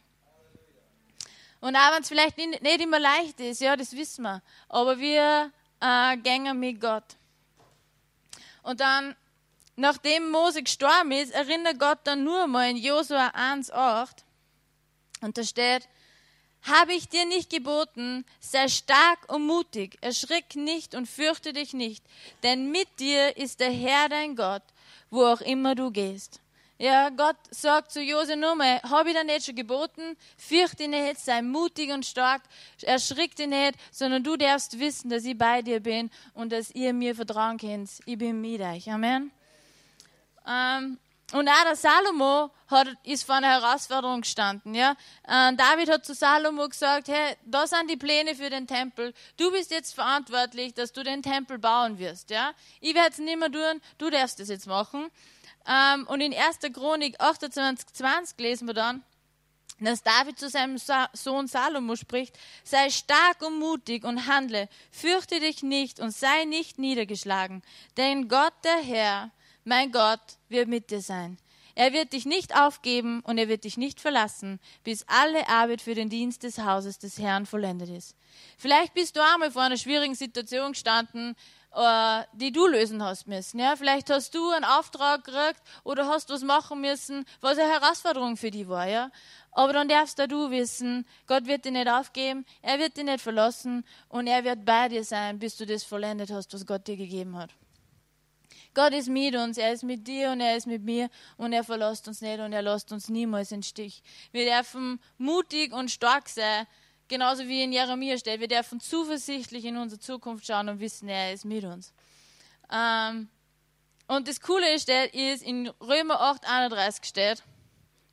Und 1.61 1.77
auch 1.77 1.93
wenn 1.93 2.03
es 2.03 2.09
vielleicht 2.09 2.39
nicht, 2.39 2.63
nicht, 2.63 2.81
immer 2.81 2.99
leicht 2.99 3.39
ist, 3.41 3.61
ja, 3.61 3.77
das 3.77 3.93
wissen 3.95 4.23
wir. 4.23 4.43
Aber 4.69 4.99
wir 4.99 5.53
äh, 5.81 6.17
gehen 6.17 6.59
mit 6.59 6.81
Gott. 6.81 7.05
Und 8.63 8.81
dann, 8.81 9.15
nachdem 9.77 10.31
Mose 10.31 10.63
gestorben 10.63 11.13
ist, 11.13 11.33
erinnert 11.33 11.79
Gott 11.79 11.99
dann 12.05 12.25
nur 12.25 12.47
mal 12.47 12.71
in 12.71 12.79
Josua 12.79 13.29
1,8. 13.29 14.09
Und 15.21 15.37
da 15.37 15.45
steht, 15.45 15.87
habe 16.63 16.93
ich 16.93 17.09
dir 17.09 17.27
nicht 17.27 17.51
geboten, 17.51 18.25
sei 18.41 18.69
stark 18.69 19.33
und 19.33 19.47
mutig, 19.47 19.99
erschrick 20.01 20.57
nicht 20.57 20.95
und 20.95 21.07
fürchte 21.09 21.53
dich 21.53 21.73
nicht, 21.73 22.05
denn 22.43 22.71
mit 22.71 22.89
dir 22.99 23.37
ist 23.37 23.61
der 23.61 23.71
Herr 23.71 24.09
dein 24.09 24.37
Gott, 24.37 24.63
wo 25.11 25.25
auch 25.25 25.41
immer 25.41 25.75
du 25.75 25.91
gehst. 25.91 26.41
Ja, 26.79 27.11
Gott 27.11 27.37
sagt 27.51 27.93
zu 27.93 28.01
Jose 28.01 28.37
nur 28.37 28.55
mal, 28.55 28.81
habe 28.83 29.11
ich 29.11 29.15
dir 29.15 29.25
nicht 29.25 29.45
schon 29.45 29.55
geboten, 29.55 30.17
fürchte 30.39 30.89
nicht, 30.89 31.21
sei 31.21 31.43
mutig 31.43 31.91
und 31.91 32.07
stark, 32.07 32.41
erschrick 32.81 33.37
dich 33.37 33.49
nicht, 33.49 33.75
sondern 33.91 34.25
du 34.25 34.37
darfst 34.37 34.79
wissen, 34.79 35.11
dass 35.11 35.27
ich 35.27 35.37
bei 35.37 35.61
dir 35.61 35.81
bin 35.81 36.11
und 36.33 36.53
dass 36.53 36.71
ihr 36.71 36.95
mir 36.95 37.15
vertrauen 37.15 37.59
könnt. 37.59 37.91
Ich 38.07 38.17
bin 38.17 38.41
mit 38.41 38.63
euch. 38.63 38.91
Amen. 38.91 39.31
Ähm, 40.49 40.99
und 41.33 41.49
auch 41.49 41.65
der 41.65 41.77
Salomo 41.77 42.51
hat, 42.69 42.89
ist 43.05 43.25
vor 43.25 43.37
einer 43.37 43.61
Herausforderung 43.61 44.23
gestanden. 44.23 44.75
Ja? 44.75 44.97
Äh, 45.27 45.55
David 45.55 45.91
hat 45.91 46.05
zu 46.05 46.15
Salomo 46.15 46.69
gesagt, 46.69 47.09
hey, 47.09 47.37
da 47.45 47.67
sind 47.67 47.91
die 47.91 47.97
Pläne 47.97 48.35
für 48.35 48.51
den 48.51 48.67
Tempel. 48.67 49.15
Du 49.37 49.51
bist 49.53 49.71
jetzt 49.71 49.95
verantwortlich, 49.95 50.75
dass 50.75 50.93
du 50.93 51.03
den 51.03 51.23
Tempel 51.23 51.59
bauen 51.59 51.99
wirst. 51.99 52.31
Ja? 52.31 52.53
Ich 52.81 52.95
werde 52.95 53.11
es 53.11 53.19
nicht 53.19 53.39
mehr 53.39 53.51
tun, 53.51 53.81
du 53.99 54.11
darfst 54.11 54.41
es 54.41 54.49
jetzt 54.49 54.67
machen. 54.67 55.09
Ähm, 55.69 56.07
und 56.09 56.21
in 56.21 56.35
1. 56.35 56.59
Chronik 56.73 57.21
28, 57.21 57.93
20 57.93 58.39
lesen 58.39 58.67
wir 58.67 58.75
dann, 58.75 59.05
dass 59.79 60.03
David 60.03 60.39
zu 60.39 60.49
seinem 60.49 60.79
Sohn 60.79 61.47
Salomo 61.47 61.97
spricht, 61.97 62.39
sei 62.65 62.91
stark 62.91 63.41
und 63.43 63.59
mutig 63.59 64.05
und 64.05 64.27
handle, 64.27 64.69
fürchte 64.91 65.41
dich 65.41 65.63
nicht 65.63 66.01
und 66.01 66.11
sei 66.11 66.45
nicht 66.45 66.79
niedergeschlagen, 66.79 67.63
denn 67.97 68.29
Gott 68.29 68.53
der 68.65 68.79
Herr, 68.83 69.31
mein 69.65 69.93
Gott, 69.93 70.21
wird 70.49 70.69
mit 70.69 70.91
dir 70.91 71.01
sein. 71.01 71.39
Er 71.75 71.93
wird 71.93 72.13
dich 72.13 72.27
nicht 72.27 72.57
aufgeben 72.57 73.21
und 73.21 73.39
er 73.39 73.49
wird 73.49 73.65
dich 73.65 73.77
nicht 73.77 74.01
verlassen, 74.01 74.61
bis 74.85 75.05
alle 75.07 75.49
Arbeit 75.49 75.81
für 75.81 75.95
den 75.95 76.11
Dienst 76.11 76.43
des 76.43 76.59
Hauses 76.59 76.99
des 76.99 77.19
Herrn 77.19 77.47
vollendet 77.47 77.89
ist. 77.89 78.17
Vielleicht 78.59 78.95
bist 78.95 79.17
du 79.17 79.21
einmal 79.25 79.51
vor 79.51 79.63
einer 79.63 79.77
schwierigen 79.77 80.15
Situation 80.15 80.73
gestanden, 80.73 81.37
äh, 81.75 82.23
die 82.33 82.53
du 82.53 82.67
lösen 82.67 83.03
hast 83.03 83.29
müssen. 83.29 83.61
Ja? 83.61 83.77
Vielleicht 83.77 84.11
hast 84.11 84.35
du 84.35 84.51
einen 84.51 84.65
Auftrag 84.65 85.25
gekriegt 85.25 85.63
oder 85.85 86.07
hast 86.07 86.29
was 86.31 86.43
machen 86.43 86.81
müssen, 86.81 87.25
was 87.41 87.59
eine 87.59 87.71
Herausforderung 87.71 88.37
für 88.37 88.51
dich 88.51 88.69
war. 88.69 88.89
Ja? 88.89 89.11
Aber 89.53 89.73
dann 89.73 89.89
darfst 89.89 90.19
du 90.19 90.51
wissen, 90.51 91.07
Gott 91.27 91.47
wird 91.47 91.65
dich 91.65 91.73
nicht 91.73 91.89
aufgeben, 91.89 92.45
er 92.63 92.79
wird 92.79 92.97
dich 92.97 93.05
nicht 93.05 93.21
verlassen 93.21 93.85
und 94.09 94.27
er 94.27 94.45
wird 94.45 94.65
bei 94.65 94.89
dir 94.89 95.05
sein, 95.05 95.39
bis 95.39 95.57
du 95.57 95.67
das 95.67 95.85
vollendet 95.85 96.31
hast, 96.31 96.53
was 96.53 96.67
Gott 96.67 96.87
dir 96.87 96.97
gegeben 96.97 97.37
hat. 97.37 97.51
Gott 98.75 98.93
ist 98.93 99.09
mit 99.09 99.35
uns, 99.35 99.59
er 99.59 99.73
ist 99.73 99.83
mit 99.83 100.07
dir 100.07 100.31
und 100.31 100.41
er 100.41 100.57
ist 100.57 100.67
mit 100.67 100.83
mir 100.83 101.11
und 101.37 101.53
er 101.53 101.65
verlässt 101.65 102.07
uns 102.07 102.21
nicht 102.21 102.39
und 102.39 102.53
er 102.53 102.63
lässt 102.63 102.93
uns 102.93 103.09
niemals 103.09 103.51
in 103.53 103.63
Stich. 103.63 104.03
Wir 104.33 104.45
dürfen 104.45 105.01
mutig 105.19 105.73
und 105.73 105.91
stark 105.91 106.29
sein, 106.29 106.67
genauso 107.09 107.49
wie 107.49 107.65
in 107.65 107.73
Jeremia 107.73 108.17
steht. 108.17 108.41
Wir 108.41 108.49
dürfen 108.49 108.81
zuversichtlich 108.81 109.65
in 109.65 109.77
unsere 109.77 110.01
Zukunft 110.01 110.47
schauen 110.47 110.69
und 110.69 110.81
wissen, 110.81 111.09
er 111.09 111.33
ist 111.33 111.45
mit 111.45 111.65
uns. 111.65 111.93
Ähm, 112.73 113.29
und 114.07 114.29
das 114.29 114.41
Coole 114.41 114.73
ist, 114.75 114.89
ist 114.89 115.43
in 115.43 115.69
Römer 115.81 116.21
8, 116.21 116.49
31 116.49 117.05
steht, 117.05 117.43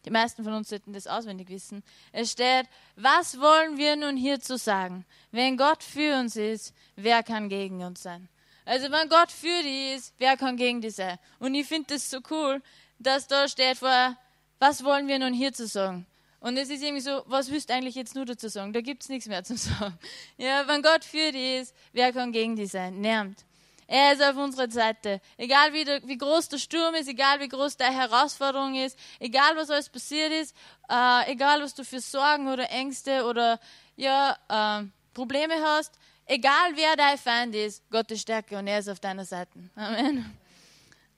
die 0.06 0.12
meisten 0.12 0.44
von 0.44 0.54
uns 0.54 0.70
sollten 0.70 0.94
das 0.94 1.06
auswendig 1.06 1.50
wissen. 1.50 1.84
Es 2.14 2.32
steht, 2.32 2.68
was 2.96 3.40
wollen 3.40 3.78
wir 3.78 3.96
nun 3.98 4.16
hierzu 4.16 4.56
sagen? 4.56 5.06
Wenn 5.32 5.58
Gott 5.58 5.84
für 5.84 6.20
uns 6.20 6.36
ist, 6.36 6.74
wer 6.96 7.24
kann 7.24 7.50
gegen 7.50 7.84
uns 7.84 8.04
sein? 8.04 8.30
Also 8.68 8.92
wenn 8.92 9.08
Gott 9.08 9.32
für 9.32 9.64
die 9.64 9.94
ist, 9.94 10.14
wer 10.18 10.36
kann 10.36 10.58
gegen 10.58 10.82
die 10.82 10.90
sein? 10.90 11.18
Und 11.40 11.56
ich 11.56 11.66
finde 11.66 11.94
das 11.94 12.10
so 12.10 12.20
cool, 12.30 12.62
dass 13.00 13.26
da 13.26 13.48
steht 13.48 13.78
vor, 13.78 14.18
was 14.60 14.84
wollen 14.84 15.08
wir 15.08 15.20
nun 15.20 15.34
hierzu 15.34 15.66
sagen? 15.68 16.06
Und 16.42 16.58
es 16.58 16.70
ist 16.70 16.84
irgendwie 16.84 17.02
so, 17.02 17.24
was 17.28 17.50
willst 17.50 17.70
du 17.70 17.74
eigentlich 17.74 17.96
jetzt 17.96 18.14
nur 18.14 18.26
dazu 18.26 18.50
sagen? 18.50 18.74
Da 18.74 18.82
gibt 18.82 19.04
es 19.04 19.10
nichts 19.10 19.28
mehr 19.28 19.42
zu 19.46 19.56
sagen. 19.56 19.98
Ja, 20.38 20.68
wenn 20.68 20.82
Gott 20.82 21.06
für 21.06 21.32
die 21.32 21.56
ist, 21.56 21.74
wer 21.94 22.12
kann 22.12 22.34
gegen 22.34 22.58
die 22.58 22.66
sein? 22.66 23.00
Niemand. 23.00 23.46
Er 23.88 24.12
ist 24.12 24.22
auf 24.22 24.36
unserer 24.36 24.70
Seite. 24.70 25.22
Egal 25.38 25.72
wie, 25.72 25.86
der, 25.86 26.06
wie 26.06 26.18
groß 26.18 26.50
der 26.50 26.58
Sturm 26.58 26.94
ist, 26.96 27.08
egal 27.08 27.40
wie 27.40 27.48
groß 27.48 27.78
deine 27.78 27.96
Herausforderung 27.96 28.76
ist, 28.76 29.00
egal 29.22 29.56
was 29.56 29.70
alles 29.70 29.88
passiert 29.88 30.34
ist, 30.34 30.54
äh, 30.90 31.32
egal 31.32 31.62
was 31.62 31.74
du 31.74 31.86
für 31.86 32.02
Sorgen 32.02 32.50
oder 32.50 32.70
Ängste 32.70 33.24
oder 33.24 33.62
ja, 33.96 34.36
äh, 34.50 34.86
Probleme 35.14 35.56
hast, 35.64 35.98
egal 36.28 36.76
wer 36.76 36.96
dein 36.96 37.18
Feind 37.18 37.56
ist, 37.56 37.84
Gott 37.90 38.12
ist 38.12 38.22
stärker 38.22 38.60
und 38.60 38.68
er 38.68 38.80
ist 38.80 38.90
auf 38.90 39.00
deiner 39.00 39.26
Seite. 39.26 39.52
Amen. 39.76 40.38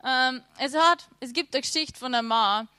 Ähm, 0.06 0.44
es, 0.58 0.76
hat, 0.76 1.08
es 1.20 1.34
gibt 1.34 1.54
eine 1.54 1.62
Geschichte 1.62 2.00
von 2.00 2.14
einem 2.14 2.28
Mann. 2.28 2.70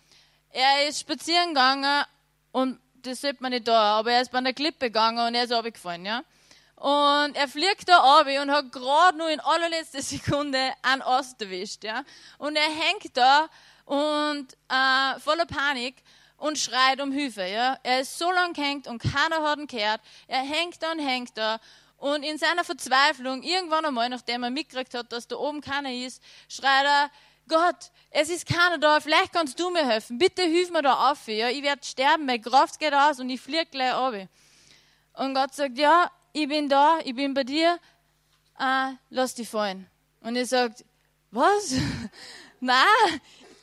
Er 0.50 0.88
ist 0.88 1.00
spazieren 1.00 1.48
gegangen 1.48 2.04
und 2.52 2.80
das 3.02 3.20
sieht 3.20 3.40
man 3.40 3.52
nicht 3.52 3.68
da, 3.68 3.98
aber 3.98 4.12
er 4.12 4.22
ist 4.22 4.30
bei 4.30 4.38
einer 4.38 4.52
Klippe 4.52 4.86
gegangen 4.86 5.26
und 5.26 5.34
er 5.34 5.44
ist 5.44 5.52
runtergefallen, 5.52 6.04
ja. 6.04 6.22
Und 6.80 7.36
er 7.36 7.46
fliegt 7.46 7.90
da 7.90 7.98
runter 7.98 8.40
und 8.40 8.50
hat 8.50 8.72
gerade 8.72 9.18
nur 9.18 9.28
in 9.28 9.38
allerletzter 9.40 10.00
Sekunde 10.02 10.72
einen 10.80 11.02
Ast 11.02 11.40
erwischt. 11.42 11.84
Ja? 11.84 12.04
Und 12.38 12.56
er 12.56 12.62
hängt 12.62 13.14
da 13.14 13.50
und 13.84 14.46
äh, 14.70 15.20
voller 15.20 15.44
Panik 15.44 15.96
und 16.38 16.58
schreit 16.58 17.02
um 17.02 17.12
Hilfe. 17.12 17.44
Ja? 17.44 17.78
Er 17.82 18.00
ist 18.00 18.18
so 18.18 18.32
lang 18.32 18.54
gehängt 18.54 18.86
und 18.86 18.98
keiner 18.98 19.42
hat 19.42 19.58
ihn 19.58 19.66
gehört. 19.66 20.00
Er 20.26 20.40
hängt 20.40 20.82
da 20.82 20.92
und 20.92 21.00
hängt 21.00 21.36
da. 21.36 21.60
Und 22.00 22.22
in 22.22 22.38
seiner 22.38 22.64
Verzweiflung, 22.64 23.42
irgendwann 23.42 23.84
einmal, 23.84 24.08
nachdem 24.08 24.42
er 24.42 24.48
mitgekriegt 24.48 24.94
hat, 24.94 25.12
dass 25.12 25.28
da 25.28 25.36
oben 25.36 25.60
keiner 25.60 25.92
ist, 25.92 26.22
schreit 26.48 26.86
er, 26.86 27.10
Gott, 27.46 27.90
es 28.08 28.30
ist 28.30 28.46
keiner 28.46 28.78
da, 28.78 29.00
vielleicht 29.00 29.34
kannst 29.34 29.60
du 29.60 29.68
mir 29.68 29.86
helfen. 29.86 30.16
Bitte 30.16 30.40
hilf 30.40 30.70
mir 30.70 30.80
da 30.80 31.10
auf. 31.10 31.28
Ja? 31.28 31.50
Ich 31.50 31.62
werde 31.62 31.84
sterben, 31.84 32.24
meine 32.24 32.40
Kraft 32.40 32.78
geht 32.78 32.94
aus 32.94 33.20
und 33.20 33.28
ich 33.28 33.38
fliege 33.38 33.66
gleich 33.66 33.94
runter. 33.94 34.28
Und 35.12 35.34
Gott 35.34 35.54
sagt, 35.54 35.76
ja, 35.76 36.10
ich 36.32 36.48
bin 36.48 36.70
da, 36.70 37.00
ich 37.04 37.14
bin 37.14 37.34
bei 37.34 37.44
dir, 37.44 37.78
äh, 38.58 38.92
lass 39.10 39.34
dich 39.34 39.50
fallen. 39.50 39.86
Und 40.22 40.36
er 40.36 40.46
sagt, 40.46 40.86
was? 41.30 41.74
na, 42.60 42.82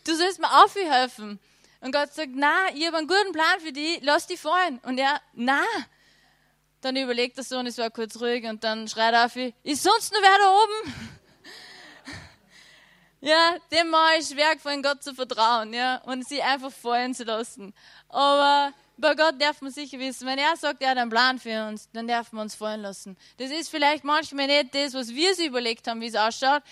du 0.03 0.15
sollst 0.15 0.39
mir 0.39 0.63
aufhelfen. 0.63 1.39
Und 1.81 1.91
Gott 1.91 2.13
sagt, 2.13 2.33
na, 2.35 2.69
ich 2.75 2.85
habe 2.85 2.97
einen 2.97 3.07
guten 3.07 3.31
Plan 3.31 3.59
für 3.61 3.71
dich, 3.71 3.97
lass 4.03 4.27
dich 4.27 4.39
fallen. 4.39 4.79
Und 4.83 4.99
er, 4.99 5.19
na. 5.33 5.63
Dann 6.81 6.95
überlegt 6.95 7.37
er 7.37 7.43
so 7.43 7.57
und 7.57 7.67
es 7.67 7.77
war 7.77 7.89
kurz 7.89 8.19
ruhig 8.19 8.45
und 8.45 8.63
dann 8.63 8.87
schreit 8.87 9.13
er 9.13 9.25
auf, 9.25 9.35
ist 9.35 9.83
sonst 9.83 10.13
noch 10.13 10.21
wer 10.21 10.37
da 10.37 10.55
oben? 10.63 11.11
ja, 13.21 13.55
dem 13.71 13.89
Mann 13.89 14.19
ist 14.19 14.31
schwer 14.31 14.55
gefallen, 14.55 14.83
Gott 14.83 15.03
zu 15.03 15.13
vertrauen, 15.15 15.73
ja, 15.73 15.97
und 16.05 16.27
sie 16.27 16.41
einfach 16.41 16.71
fallen 16.71 17.15
zu 17.15 17.23
lassen. 17.23 17.73
Aber 18.09 18.73
bei 18.97 19.15
Gott 19.15 19.41
darf 19.41 19.61
man 19.61 19.71
sicher 19.71 19.99
wissen, 19.99 20.27
wenn 20.27 20.39
er 20.39 20.55
sagt, 20.55 20.81
er 20.81 20.91
hat 20.91 20.97
einen 20.97 21.09
Plan 21.09 21.39
für 21.39 21.67
uns, 21.67 21.89
dann 21.93 22.07
darf 22.07 22.31
man 22.31 22.43
uns 22.43 22.55
fallen 22.55 22.81
lassen. 22.81 23.17
Das 23.37 23.51
ist 23.51 23.69
vielleicht 23.69 24.03
manchmal 24.03 24.47
nicht 24.47 24.73
das, 24.73 24.93
was 24.93 25.09
wir 25.09 25.29
uns 25.29 25.39
überlegt 25.39 25.87
haben, 25.87 26.01
wie 26.01 26.07
es 26.07 26.15
ausschaut, 26.15 26.63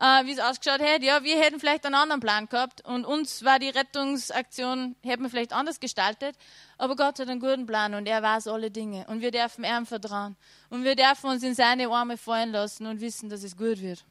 äh, 0.00 0.24
wie 0.24 0.32
es 0.32 0.38
ausgeschaut 0.38 0.80
hätte. 0.80 1.06
Ja, 1.06 1.22
wir 1.22 1.38
hätten 1.40 1.58
vielleicht 1.58 1.86
einen 1.86 1.94
anderen 1.94 2.20
Plan 2.20 2.48
gehabt 2.48 2.84
und 2.84 3.04
uns 3.04 3.44
war 3.44 3.58
die 3.58 3.68
Rettungsaktion, 3.68 4.96
hätten 5.02 5.22
wir 5.22 5.30
vielleicht 5.30 5.52
anders 5.52 5.80
gestaltet. 5.80 6.36
Aber 6.78 6.96
Gott 6.96 7.18
hat 7.18 7.28
einen 7.28 7.40
guten 7.40 7.66
Plan 7.66 7.94
und 7.94 8.06
er 8.06 8.22
weiß 8.22 8.48
alle 8.48 8.70
Dinge. 8.70 9.06
Und 9.08 9.20
wir 9.20 9.30
dürfen 9.30 9.64
ihm 9.64 9.86
vertrauen. 9.86 10.36
Und 10.68 10.84
wir 10.84 10.94
dürfen 10.94 11.30
uns 11.30 11.42
in 11.42 11.54
seine 11.54 11.88
Arme 11.88 12.18
fallen 12.18 12.52
lassen 12.52 12.86
und 12.86 13.00
wissen, 13.00 13.30
dass 13.30 13.42
es 13.42 13.56
gut 13.56 13.80
wird. 13.80 14.04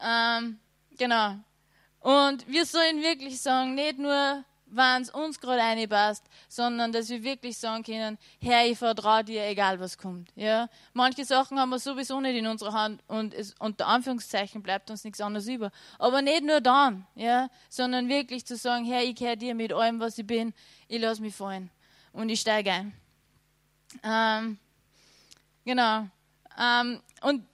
Ähm, 0.00 0.58
genau. 0.96 1.36
Und 2.00 2.46
wir 2.46 2.64
sollen 2.66 3.02
wirklich 3.02 3.40
sagen, 3.40 3.74
nicht 3.74 3.98
nur 3.98 4.44
wenn 4.76 5.02
es 5.02 5.10
uns 5.10 5.40
gerade 5.40 5.60
reinpasst, 5.60 6.24
sondern 6.48 6.92
dass 6.92 7.08
wir 7.08 7.22
wirklich 7.22 7.56
sagen 7.58 7.82
können, 7.82 8.18
Herr, 8.40 8.66
ich 8.66 8.78
vertraue 8.78 9.24
dir, 9.24 9.44
egal 9.46 9.80
was 9.80 9.96
kommt. 9.96 10.30
Ja? 10.34 10.68
Manche 10.92 11.24
Sachen 11.24 11.58
haben 11.58 11.70
wir 11.70 11.78
sowieso 11.78 12.20
nicht 12.20 12.36
in 12.36 12.46
unserer 12.46 12.72
Hand 12.72 13.02
und 13.06 13.34
es, 13.34 13.54
unter 13.58 13.86
Anführungszeichen 13.86 14.62
bleibt 14.62 14.90
uns 14.90 15.04
nichts 15.04 15.20
anderes 15.20 15.48
über. 15.48 15.70
Aber 15.98 16.22
nicht 16.22 16.44
nur 16.44 16.60
dann, 16.60 17.06
ja? 17.14 17.48
sondern 17.68 18.08
wirklich 18.08 18.44
zu 18.46 18.56
sagen, 18.56 18.84
Herr, 18.84 19.02
ich 19.02 19.16
kehre 19.16 19.36
dir 19.36 19.54
mit 19.54 19.72
allem, 19.72 20.00
was 20.00 20.18
ich 20.18 20.26
bin, 20.26 20.52
ich 20.88 21.00
lasse 21.00 21.22
mich 21.22 21.34
fallen 21.34 21.70
und 22.12 22.28
ich 22.28 22.40
steige 22.40 22.72
ein. 22.72 22.92
Ähm, 24.02 24.58
genau. 25.64 26.06
Ähm, 26.58 27.00
und 27.22 27.46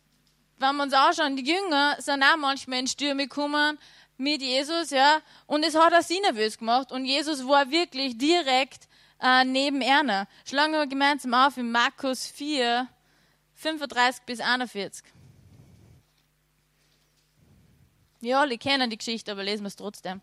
wenn 0.58 0.76
wir 0.76 0.82
uns 0.84 0.94
anschauen, 0.94 1.36
die 1.36 1.44
Jünger 1.44 1.96
sind 1.98 2.22
auch 2.22 2.36
manchmal 2.36 2.78
in 2.78 2.86
Stürme 2.86 3.24
gekommen, 3.24 3.78
mit 4.22 4.40
Jesus, 4.40 4.90
ja, 4.90 5.20
und 5.46 5.64
es 5.64 5.74
hat 5.74 5.92
auch 5.92 6.02
sie 6.02 6.20
nervös 6.20 6.56
gemacht 6.56 6.92
und 6.92 7.04
Jesus 7.04 7.46
war 7.46 7.70
wirklich 7.70 8.16
direkt 8.16 8.88
äh, 9.20 9.44
neben 9.44 9.82
Erna. 9.82 10.26
Schlagen 10.44 10.72
wir 10.72 10.86
gemeinsam 10.86 11.34
auf 11.34 11.56
in 11.56 11.70
Markus 11.70 12.26
4, 12.26 12.88
35 13.54 14.22
bis 14.24 14.40
41. 14.40 15.04
Wir 18.20 18.38
alle 18.38 18.56
kennen 18.56 18.88
die 18.88 18.98
Geschichte, 18.98 19.32
aber 19.32 19.42
lesen 19.42 19.64
wir 19.64 19.68
es 19.68 19.76
trotzdem. 19.76 20.20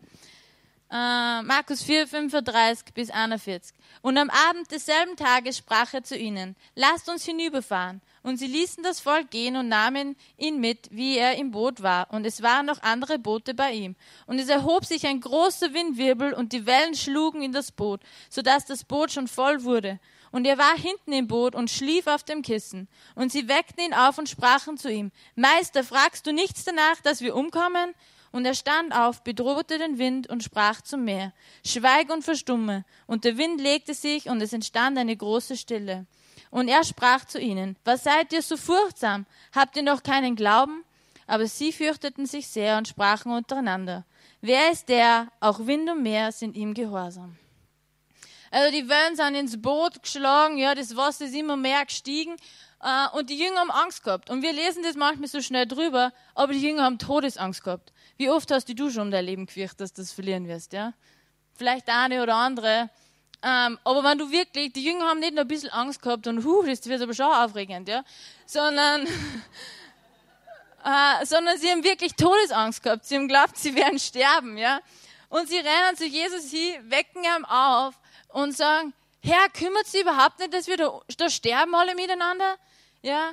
Äh, 0.92 1.42
Markus 1.42 1.84
4, 1.84 2.08
35 2.08 2.92
bis 2.94 3.10
41. 3.10 3.76
Und 4.02 4.18
am 4.18 4.28
Abend 4.28 4.72
desselben 4.72 5.14
Tages 5.14 5.58
sprach 5.58 5.94
er 5.94 6.02
zu 6.02 6.16
ihnen, 6.16 6.56
lasst 6.74 7.08
uns 7.08 7.24
hinüberfahren. 7.24 8.00
Und 8.24 8.38
sie 8.38 8.48
ließen 8.48 8.82
das 8.82 8.98
Volk 8.98 9.30
gehen 9.30 9.56
und 9.56 9.68
nahmen 9.68 10.16
ihn 10.36 10.58
mit, 10.58 10.88
wie 10.90 11.16
er 11.16 11.36
im 11.36 11.52
Boot 11.52 11.80
war. 11.80 12.12
Und 12.12 12.26
es 12.26 12.42
waren 12.42 12.66
noch 12.66 12.82
andere 12.82 13.20
Boote 13.20 13.54
bei 13.54 13.72
ihm. 13.72 13.94
Und 14.26 14.40
es 14.40 14.48
erhob 14.48 14.84
sich 14.84 15.06
ein 15.06 15.20
großer 15.20 15.72
Windwirbel 15.72 16.32
und 16.32 16.52
die 16.52 16.66
Wellen 16.66 16.96
schlugen 16.96 17.42
in 17.42 17.52
das 17.52 17.70
Boot, 17.70 18.00
so 18.28 18.42
dass 18.42 18.66
das 18.66 18.82
Boot 18.84 19.12
schon 19.12 19.28
voll 19.28 19.62
wurde. 19.62 20.00
Und 20.32 20.44
er 20.44 20.58
war 20.58 20.76
hinten 20.76 21.12
im 21.12 21.28
Boot 21.28 21.54
und 21.54 21.70
schlief 21.70 22.08
auf 22.08 22.24
dem 22.24 22.42
Kissen. 22.42 22.88
Und 23.14 23.30
sie 23.30 23.48
weckten 23.48 23.84
ihn 23.84 23.94
auf 23.94 24.18
und 24.18 24.28
sprachen 24.28 24.76
zu 24.76 24.90
ihm, 24.90 25.12
Meister, 25.36 25.84
fragst 25.84 26.26
du 26.26 26.32
nichts 26.32 26.64
danach, 26.64 27.00
dass 27.02 27.20
wir 27.20 27.36
umkommen? 27.36 27.94
Und 28.32 28.44
er 28.44 28.54
stand 28.54 28.94
auf, 28.94 29.22
bedrohte 29.24 29.78
den 29.78 29.98
Wind 29.98 30.28
und 30.28 30.42
sprach 30.42 30.82
zum 30.82 31.04
Meer, 31.04 31.32
Schweig 31.64 32.10
und 32.10 32.22
verstumme. 32.22 32.84
Und 33.06 33.24
der 33.24 33.36
Wind 33.36 33.60
legte 33.60 33.94
sich 33.94 34.28
und 34.28 34.40
es 34.40 34.52
entstand 34.52 34.98
eine 34.98 35.16
große 35.16 35.56
Stille. 35.56 36.06
Und 36.50 36.68
er 36.68 36.84
sprach 36.84 37.24
zu 37.24 37.40
ihnen, 37.40 37.76
was 37.84 38.04
seid 38.04 38.32
ihr 38.32 38.42
so 38.42 38.56
furchtsam? 38.56 39.26
Habt 39.54 39.76
ihr 39.76 39.82
noch 39.82 40.02
keinen 40.02 40.36
Glauben? 40.36 40.84
Aber 41.26 41.46
sie 41.46 41.72
fürchteten 41.72 42.26
sich 42.26 42.48
sehr 42.48 42.76
und 42.76 42.88
sprachen 42.88 43.32
untereinander, 43.32 44.04
Wer 44.40 44.72
ist 44.72 44.88
der? 44.88 45.28
Auch 45.40 45.66
Wind 45.66 45.90
und 45.90 46.02
Meer 46.02 46.32
sind 46.32 46.56
ihm 46.56 46.72
gehorsam. 46.72 47.36
Also 48.50 48.72
die 48.72 48.88
Wellen 48.88 49.14
sind 49.14 49.34
ins 49.34 49.60
Boot 49.60 50.02
geschlagen, 50.02 50.56
ja, 50.56 50.74
das 50.74 50.96
Wasser 50.96 51.26
ist 51.26 51.34
immer 51.34 51.56
mehr 51.56 51.84
gestiegen 51.84 52.36
und 53.12 53.28
die 53.28 53.38
Jünger 53.38 53.60
haben 53.60 53.70
Angst 53.70 54.02
gehabt. 54.04 54.30
Und 54.30 54.42
wir 54.42 54.52
lesen 54.52 54.82
das 54.82 54.96
manchmal 54.96 55.28
so 55.28 55.42
schnell 55.42 55.66
drüber, 55.66 56.12
aber 56.34 56.54
die 56.54 56.62
Jünger 56.62 56.84
haben 56.84 56.98
Todesangst 56.98 57.62
gehabt. 57.62 57.92
Wie 58.16 58.30
oft 58.30 58.50
hast 58.50 58.68
du 58.68 58.90
schon 58.90 59.02
um 59.02 59.10
dein 59.10 59.24
Leben 59.24 59.46
gefürchtet, 59.46 59.80
dass 59.80 59.92
du 59.92 60.02
das 60.02 60.12
verlieren 60.12 60.48
wirst, 60.48 60.72
ja? 60.72 60.94
Vielleicht 61.54 61.88
eine 61.88 62.22
oder 62.22 62.36
andere. 62.36 62.88
Ähm, 63.42 63.78
aber 63.84 64.04
wenn 64.04 64.18
du 64.18 64.30
wirklich, 64.30 64.72
die 64.72 64.84
Jünger 64.84 65.06
haben 65.08 65.20
nicht 65.20 65.34
nur 65.34 65.42
ein 65.42 65.48
bisschen 65.48 65.70
Angst 65.70 66.00
gehabt 66.00 66.26
und, 66.26 66.44
huh, 66.44 66.62
das 66.62 66.86
wird 66.86 67.02
aber 67.02 67.14
schon 67.14 67.26
aufregend, 67.26 67.88
ja? 67.88 68.02
Sondern, 68.46 69.06
äh, 70.84 71.26
sondern 71.26 71.58
sie 71.58 71.70
haben 71.70 71.84
wirklich 71.84 72.14
Todesangst 72.14 72.82
gehabt. 72.82 73.04
Sie 73.04 73.16
haben 73.16 73.28
geglaubt, 73.28 73.58
sie 73.58 73.74
werden 73.74 73.98
sterben, 73.98 74.56
ja? 74.56 74.80
Und 75.28 75.48
sie 75.48 75.58
rennen 75.58 75.96
zu 75.96 76.06
Jesus 76.06 76.50
hin, 76.50 76.74
wecken 76.90 77.24
ihn 77.24 77.44
auf 77.44 77.94
und 78.28 78.56
sagen, 78.56 78.94
Herr, 79.22 79.50
kümmert 79.50 79.86
sich 79.86 80.00
überhaupt 80.00 80.38
nicht, 80.38 80.54
dass 80.54 80.66
wir 80.66 80.78
da, 80.78 80.98
da 81.18 81.28
sterben 81.28 81.74
alle 81.74 81.94
miteinander? 81.94 82.56
Ja? 83.02 83.32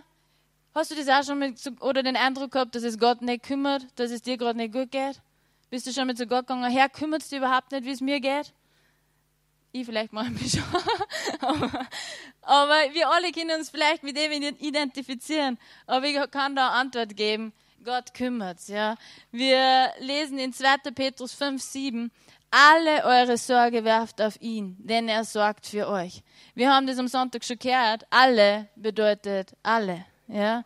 Hast 0.73 0.91
du 0.91 0.95
das 0.95 1.07
auch 1.07 1.23
schon 1.23 1.39
mit, 1.39 1.59
oder 1.81 2.03
den 2.03 2.15
Eindruck 2.15 2.51
gehabt, 2.51 2.75
dass 2.75 2.83
es 2.83 2.99
Gott 2.99 3.21
nicht 3.21 3.43
kümmert, 3.43 3.85
dass 3.95 4.11
es 4.11 4.21
dir 4.21 4.37
gerade 4.37 4.57
nicht 4.57 4.73
gut 4.73 4.91
geht? 4.91 5.21
Bist 5.69 5.87
du 5.87 5.91
schon 5.91 6.07
mit 6.07 6.17
zu 6.17 6.27
Gott 6.27 6.47
gegangen, 6.47 6.71
Herr, 6.71 6.87
kümmert 6.87 7.23
es 7.23 7.29
dich 7.29 7.39
überhaupt 7.39 7.71
nicht, 7.71 7.85
wie 7.85 7.91
es 7.91 8.01
mir 8.01 8.19
geht? 8.19 8.53
Ich 9.71 9.85
vielleicht 9.85 10.13
manchmal 10.13 10.49
schon. 10.49 10.63
aber, 11.41 11.87
aber 12.41 12.93
wir 12.93 13.09
alle 13.09 13.31
können 13.31 13.59
uns 13.59 13.69
vielleicht 13.69 14.03
mit 14.03 14.15
dem 14.15 14.31
identifizieren. 14.31 15.57
Aber 15.85 16.05
ich 16.05 16.15
kann 16.31 16.55
da 16.55 16.69
eine 16.69 16.77
Antwort 16.77 17.15
geben. 17.17 17.53
Gott 17.83 18.13
kümmert's, 18.13 18.67
ja. 18.67 18.97
Wir 19.31 19.91
lesen 19.99 20.39
in 20.39 20.53
2. 20.53 20.91
Petrus 20.93 21.33
5, 21.33 21.61
7. 21.61 22.11
Alle 22.59 23.03
eure 23.03 23.37
Sorge 23.37 23.83
werft 23.83 24.19
auf 24.19 24.41
ihn, 24.41 24.77
denn 24.79 25.07
er 25.07 25.25
sorgt 25.25 25.67
für 25.67 25.87
euch. 25.87 26.23
Wir 26.55 26.73
haben 26.73 26.87
das 26.87 26.97
am 26.97 27.07
Sonntag 27.07 27.45
schon 27.45 27.59
gehört. 27.59 28.07
Alle 28.09 28.67
bedeutet 28.75 29.55
alle, 29.61 30.03
ja. 30.27 30.63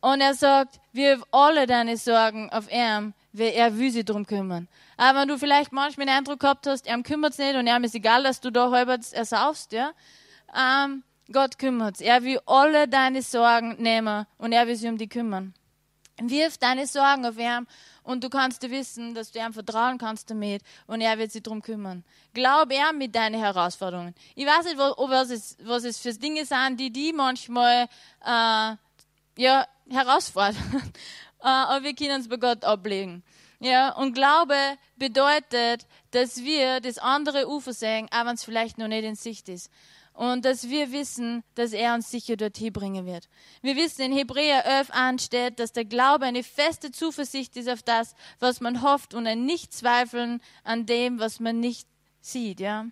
Und 0.00 0.20
er 0.20 0.34
sagt, 0.34 0.78
wir 0.92 1.20
alle 1.32 1.66
deine 1.66 1.96
Sorgen 1.96 2.50
auf 2.50 2.70
ihm, 2.70 3.14
weil 3.32 3.52
er 3.52 3.76
will 3.76 3.90
sich 3.90 4.04
drum 4.04 4.24
kümmern. 4.24 4.68
Aber 4.96 5.22
wenn 5.22 5.28
du 5.28 5.36
vielleicht 5.36 5.72
manchmal 5.72 6.06
den 6.06 6.14
Eindruck 6.14 6.38
gehabt 6.38 6.68
hast, 6.68 6.86
er 6.86 7.02
kümmert's 7.02 7.38
nicht 7.38 7.56
und 7.56 7.66
ihm 7.66 7.82
ist 7.82 7.96
egal, 7.96 8.22
dass 8.22 8.40
du 8.40 8.52
da 8.52 8.70
halber 8.70 9.00
ersaufst, 9.10 9.72
ja. 9.72 9.90
Ähm, 10.56 11.02
Gott 11.32 11.58
kümmert's. 11.58 12.00
Er 12.00 12.22
will 12.22 12.38
alle 12.46 12.86
deine 12.86 13.22
Sorgen 13.22 13.82
nehmen 13.82 14.24
und 14.38 14.52
er 14.52 14.68
will 14.68 14.76
sich 14.76 14.88
um 14.88 14.98
die 14.98 15.08
kümmern. 15.08 15.52
Wirf 16.20 16.58
deine 16.58 16.86
Sorgen 16.86 17.26
auf 17.26 17.38
ihn 17.38 17.66
und 18.04 18.22
du 18.22 18.28
kannst 18.28 18.62
dir 18.62 18.70
wissen, 18.70 19.14
dass 19.14 19.32
du 19.32 19.40
ihm 19.40 19.52
vertrauen 19.52 19.98
kannst 19.98 20.30
damit 20.30 20.62
und 20.86 21.00
er 21.00 21.18
wird 21.18 21.32
sich 21.32 21.42
darum 21.42 21.60
kümmern. 21.60 22.04
Glaub 22.32 22.70
er 22.70 22.92
mit 22.92 23.14
deinen 23.14 23.40
Herausforderungen. 23.40 24.14
Ich 24.34 24.46
weiß 24.46 24.64
nicht, 24.66 24.78
was 24.78 25.30
es, 25.30 25.56
was 25.62 25.84
es 25.84 25.98
für 25.98 26.12
Dinge 26.12 26.44
sind, 26.44 26.78
die 26.78 26.92
die 26.92 27.12
manchmal 27.12 27.88
äh, 28.24 28.76
ja, 29.36 29.66
herausfordern. 29.90 30.56
äh, 31.40 31.46
aber 31.46 31.84
wir 31.84 31.94
können 31.94 32.20
es 32.20 32.28
bei 32.28 32.36
Gott 32.36 32.64
ablegen. 32.64 33.24
Ja, 33.58 33.94
und 33.94 34.12
Glaube 34.14 34.56
bedeutet, 34.96 35.86
dass 36.10 36.44
wir 36.44 36.80
das 36.80 36.98
andere 36.98 37.48
Ufer 37.48 37.72
sehen, 37.72 38.08
auch 38.12 38.26
wenn 38.26 38.34
es 38.34 38.44
vielleicht 38.44 38.78
noch 38.78 38.88
nicht 38.88 39.04
in 39.04 39.14
Sicht 39.16 39.48
ist 39.48 39.70
und 40.14 40.44
dass 40.44 40.70
wir 40.70 40.92
wissen, 40.92 41.42
dass 41.56 41.72
er 41.72 41.94
uns 41.94 42.10
sicher 42.10 42.36
dorthin 42.36 42.72
bringen 42.72 43.04
wird. 43.04 43.28
Wir 43.62 43.76
wissen, 43.76 44.02
in 44.02 44.12
Hebräer 44.12 44.64
11 44.64 44.90
ansteht, 44.92 45.58
dass 45.58 45.72
der 45.72 45.84
Glaube 45.84 46.24
eine 46.24 46.44
feste 46.44 46.92
Zuversicht 46.92 47.56
ist 47.56 47.68
auf 47.68 47.82
das, 47.82 48.14
was 48.38 48.60
man 48.60 48.82
hofft 48.82 49.12
und 49.12 49.26
ein 49.26 49.44
Nichtzweifeln 49.44 50.40
an 50.62 50.86
dem, 50.86 51.18
was 51.18 51.40
man 51.40 51.60
nicht 51.60 51.88
sieht, 52.20 52.60
ja. 52.60 52.86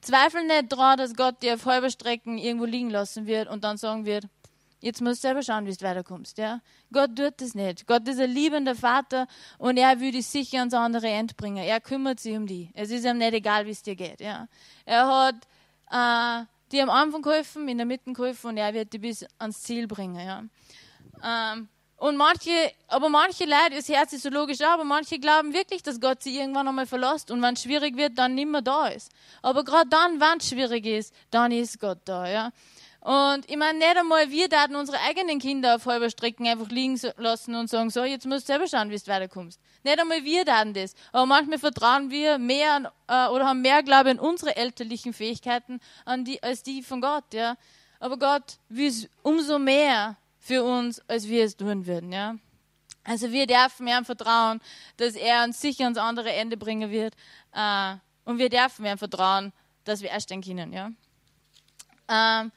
Zweifel 0.00 0.44
nicht 0.44 0.70
daran, 0.70 0.98
dass 0.98 1.14
Gott 1.14 1.42
dir 1.42 1.54
auf 1.54 1.64
halber 1.64 1.88
Strecken 1.88 2.36
irgendwo 2.36 2.66
liegen 2.66 2.90
lassen 2.90 3.26
wird 3.26 3.48
und 3.48 3.64
dann 3.64 3.78
sagen 3.78 4.04
wird, 4.04 4.26
jetzt 4.80 5.00
musst 5.00 5.24
du 5.24 5.28
selber 5.28 5.42
schauen, 5.42 5.66
wie 5.66 5.72
du 5.72 5.84
weiterkommst, 5.84 6.36
ja. 6.38 6.60
Gott 6.92 7.16
tut 7.16 7.40
das 7.40 7.54
nicht. 7.54 7.86
Gott 7.86 8.06
ist 8.08 8.20
ein 8.20 8.30
liebender 8.30 8.74
Vater 8.74 9.28
und 9.58 9.76
er 9.76 10.00
will 10.00 10.10
dich 10.10 10.26
sicher 10.26 10.58
ans 10.58 10.74
andere 10.74 11.08
Ende 11.08 11.34
bringen. 11.34 11.64
Er 11.64 11.80
kümmert 11.80 12.18
sich 12.20 12.36
um 12.36 12.46
die. 12.46 12.70
Es 12.74 12.90
ist 12.90 13.04
ihm 13.04 13.18
nicht 13.18 13.32
egal, 13.32 13.64
wie 13.64 13.70
es 13.70 13.82
dir 13.82 13.96
geht, 13.96 14.20
ja. 14.20 14.48
Er 14.84 15.06
hat, 15.06 15.36
äh, 15.90 16.46
die 16.74 16.82
am 16.82 16.90
Anfang 16.90 17.22
geholfen, 17.22 17.68
in 17.68 17.78
der 17.78 17.86
Mitte 17.86 18.12
geholfen 18.12 18.48
und 18.48 18.56
er 18.56 18.74
wird 18.74 18.92
die 18.92 18.98
bis 18.98 19.24
ans 19.38 19.62
Ziel 19.62 19.86
bringen. 19.86 20.16
Ja. 20.16 20.42
Ähm, 21.22 21.68
und 21.96 22.16
manche, 22.16 22.50
aber 22.88 23.08
manche 23.08 23.44
Leute, 23.44 23.76
das 23.76 23.88
Herz 23.88 24.12
ist 24.12 24.24
so 24.24 24.28
logisch, 24.28 24.60
aber 24.60 24.84
manche 24.84 25.18
glauben 25.18 25.54
wirklich, 25.54 25.82
dass 25.82 26.00
Gott 26.00 26.22
sie 26.22 26.38
irgendwann 26.38 26.68
einmal 26.68 26.86
verlässt 26.86 27.30
und 27.30 27.40
wenn 27.40 27.54
es 27.54 27.62
schwierig 27.62 27.96
wird, 27.96 28.18
dann 28.18 28.34
nicht 28.34 28.48
mehr 28.48 28.62
da 28.62 28.88
ist. 28.88 29.10
Aber 29.40 29.64
gerade 29.64 29.88
dann, 29.88 30.20
wenn 30.20 30.38
es 30.38 30.48
schwierig 30.48 30.84
ist, 30.84 31.14
dann 31.30 31.52
ist 31.52 31.80
Gott 31.80 32.00
da. 32.04 32.28
Ja. 32.28 32.52
Und 33.04 33.50
ich 33.50 33.56
meine, 33.58 33.78
nicht 33.78 33.98
einmal 33.98 34.30
wir 34.30 34.48
daten 34.48 34.76
unsere 34.76 34.98
eigenen 34.98 35.38
Kinder 35.38 35.74
auf 35.74 35.84
halber 35.84 36.08
Strecken 36.08 36.46
einfach 36.46 36.70
liegen 36.70 36.98
lassen 37.18 37.54
und 37.54 37.68
sagen, 37.68 37.90
so, 37.90 38.02
jetzt 38.02 38.24
musst 38.24 38.48
du 38.48 38.52
selber 38.54 38.66
schauen, 38.66 38.88
wie 38.88 38.96
du 38.96 39.06
weiterkommst. 39.06 39.60
Nicht 39.82 40.00
einmal 40.00 40.24
wir 40.24 40.46
daten 40.46 40.72
das. 40.72 40.94
Aber 41.12 41.26
manchmal 41.26 41.58
vertrauen 41.58 42.10
wir 42.10 42.38
mehr 42.38 42.72
an, 42.72 42.88
äh, 43.06 43.30
oder 43.30 43.44
haben 43.44 43.60
mehr 43.60 43.82
Glaube 43.82 44.08
an 44.08 44.18
unsere 44.18 44.56
elterlichen 44.56 45.12
Fähigkeiten 45.12 45.80
an 46.06 46.24
die, 46.24 46.42
als 46.42 46.62
die 46.62 46.82
von 46.82 47.02
Gott, 47.02 47.34
ja. 47.34 47.58
Aber 48.00 48.18
Gott 48.18 48.56
will 48.70 48.88
es 48.88 49.06
umso 49.22 49.58
mehr 49.58 50.16
für 50.38 50.64
uns, 50.64 51.02
als 51.06 51.28
wir 51.28 51.44
es 51.44 51.58
tun 51.58 51.84
würden, 51.84 52.10
ja. 52.10 52.36
Also 53.02 53.32
wir 53.32 53.46
dürfen 53.46 53.86
ihm 53.86 54.06
vertrauen, 54.06 54.62
dass 54.96 55.14
er 55.14 55.44
uns 55.44 55.60
sicher 55.60 55.84
ans 55.84 55.98
andere 55.98 56.32
Ende 56.32 56.56
bringen 56.56 56.90
wird. 56.90 57.12
Äh, 57.52 57.96
und 58.24 58.38
wir 58.38 58.48
dürfen 58.48 58.86
ihm 58.86 58.96
vertrauen, 58.96 59.52
dass 59.84 60.00
wir 60.00 60.08
erst 60.08 60.30
können, 60.30 60.72
ja. 60.72 60.90
Ähm, 62.08 62.50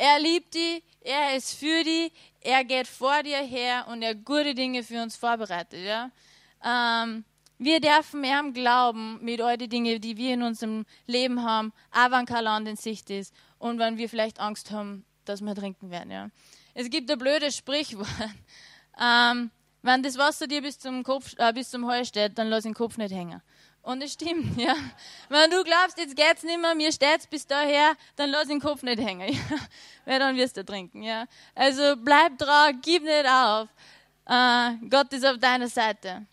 er 0.00 0.18
liebt 0.18 0.54
die, 0.54 0.82
er 1.02 1.36
ist 1.36 1.52
für 1.52 1.84
die, 1.84 2.10
er 2.40 2.64
geht 2.64 2.86
vor 2.86 3.22
dir 3.22 3.36
her 3.36 3.86
und 3.88 4.00
er 4.00 4.14
gute 4.14 4.54
Dinge 4.54 4.82
für 4.82 5.02
uns 5.02 5.14
vorbereitet. 5.14 5.84
Ja? 5.84 6.10
Ähm, 6.64 7.24
wir 7.58 7.80
dürfen 7.80 8.24
ihm 8.24 8.54
glauben 8.54 9.22
mit 9.22 9.42
all 9.42 9.58
den 9.58 9.68
Dingen, 9.68 10.00
die 10.00 10.16
wir 10.16 10.32
in 10.32 10.42
unserem 10.42 10.86
Leben 11.06 11.42
haben, 11.42 11.74
auch 11.92 12.10
wenn 12.10 12.24
kein 12.24 12.44
Land 12.44 12.66
in 12.66 12.76
Sicht 12.76 13.10
ist 13.10 13.34
und 13.58 13.78
wenn 13.78 13.98
wir 13.98 14.08
vielleicht 14.08 14.40
Angst 14.40 14.70
haben, 14.70 15.04
dass 15.26 15.42
wir 15.42 15.54
trinken 15.54 15.90
werden. 15.90 16.10
Ja? 16.10 16.30
Es 16.72 16.88
gibt 16.88 17.10
ein 17.10 17.18
blödes 17.18 17.56
Sprichwort. 17.56 18.08
Ähm, 19.02 19.50
wenn 19.80 20.02
das 20.02 20.18
Wasser 20.18 20.46
dir 20.46 20.60
bis 20.60 20.78
zum, 20.78 21.04
Kopf, 21.04 21.34
äh, 21.38 21.52
bis 21.54 21.70
zum 21.70 21.86
Hals 21.86 22.08
steht, 22.08 22.36
dann 22.36 22.48
lass 22.48 22.64
den 22.64 22.74
Kopf 22.74 22.98
nicht 22.98 23.14
hängen. 23.14 23.40
Und 23.82 24.02
es 24.02 24.12
stimmt, 24.12 24.56
ja. 24.60 24.74
Wenn 25.28 25.50
du 25.50 25.62
glaubst, 25.64 25.98
jetzt 25.98 26.16
geht's 26.16 26.42
nicht 26.42 26.60
mehr, 26.60 26.74
mir 26.74 26.92
steht's 26.92 27.26
bis 27.26 27.46
daher, 27.46 27.94
dann 28.16 28.30
lass 28.30 28.48
den 28.48 28.60
Kopf 28.60 28.82
nicht 28.82 29.00
hängen, 29.00 29.32
ja. 29.32 29.56
Weil 30.04 30.18
dann 30.18 30.36
wirst 30.36 30.56
du 30.56 30.64
trinken, 30.64 31.02
ja. 31.02 31.24
Also 31.54 31.96
bleib 31.96 32.38
dran, 32.38 32.80
gib 32.82 33.02
nicht 33.02 33.26
auf. 33.26 33.68
Äh, 34.26 34.76
Gott 34.88 35.12
ist 35.12 35.24
auf 35.24 35.38
deiner 35.38 35.68
Seite. 35.68 36.26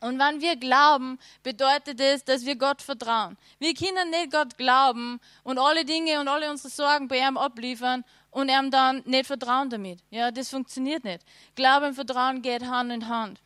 Und 0.00 0.18
wenn 0.18 0.40
wir 0.40 0.56
glauben, 0.56 1.16
bedeutet 1.44 2.00
es, 2.00 2.24
dass 2.24 2.44
wir 2.44 2.56
Gott 2.56 2.82
vertrauen. 2.82 3.36
Wir 3.60 3.72
können 3.72 4.10
nicht 4.10 4.32
Gott 4.32 4.56
glauben 4.58 5.20
und 5.44 5.58
alle 5.58 5.84
Dinge 5.84 6.18
und 6.18 6.26
alle 6.26 6.50
unsere 6.50 6.70
Sorgen 6.70 7.06
bei 7.06 7.18
ihm 7.18 7.36
abliefern 7.36 8.04
und 8.32 8.48
ihm 8.48 8.70
dann 8.70 9.02
nicht 9.06 9.26
vertrauen 9.26 9.70
damit. 9.70 10.00
Ja, 10.10 10.32
das 10.32 10.48
funktioniert 10.48 11.04
nicht. 11.04 11.24
Glauben 11.54 11.86
und 11.86 11.94
Vertrauen 11.94 12.42
geht 12.42 12.64
Hand 12.64 12.90
in 12.90 13.06
Hand. 13.08 13.38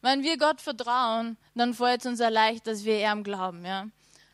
Wenn 0.00 0.22
wir 0.22 0.38
Gott 0.38 0.60
vertrauen, 0.60 1.36
dann 1.54 1.74
fällt 1.74 2.00
es 2.00 2.06
uns 2.06 2.20
leicht, 2.20 2.66
dass 2.66 2.84
wir 2.84 3.00
ihm 3.00 3.24
glauben. 3.24 3.64
Ja? 3.64 3.88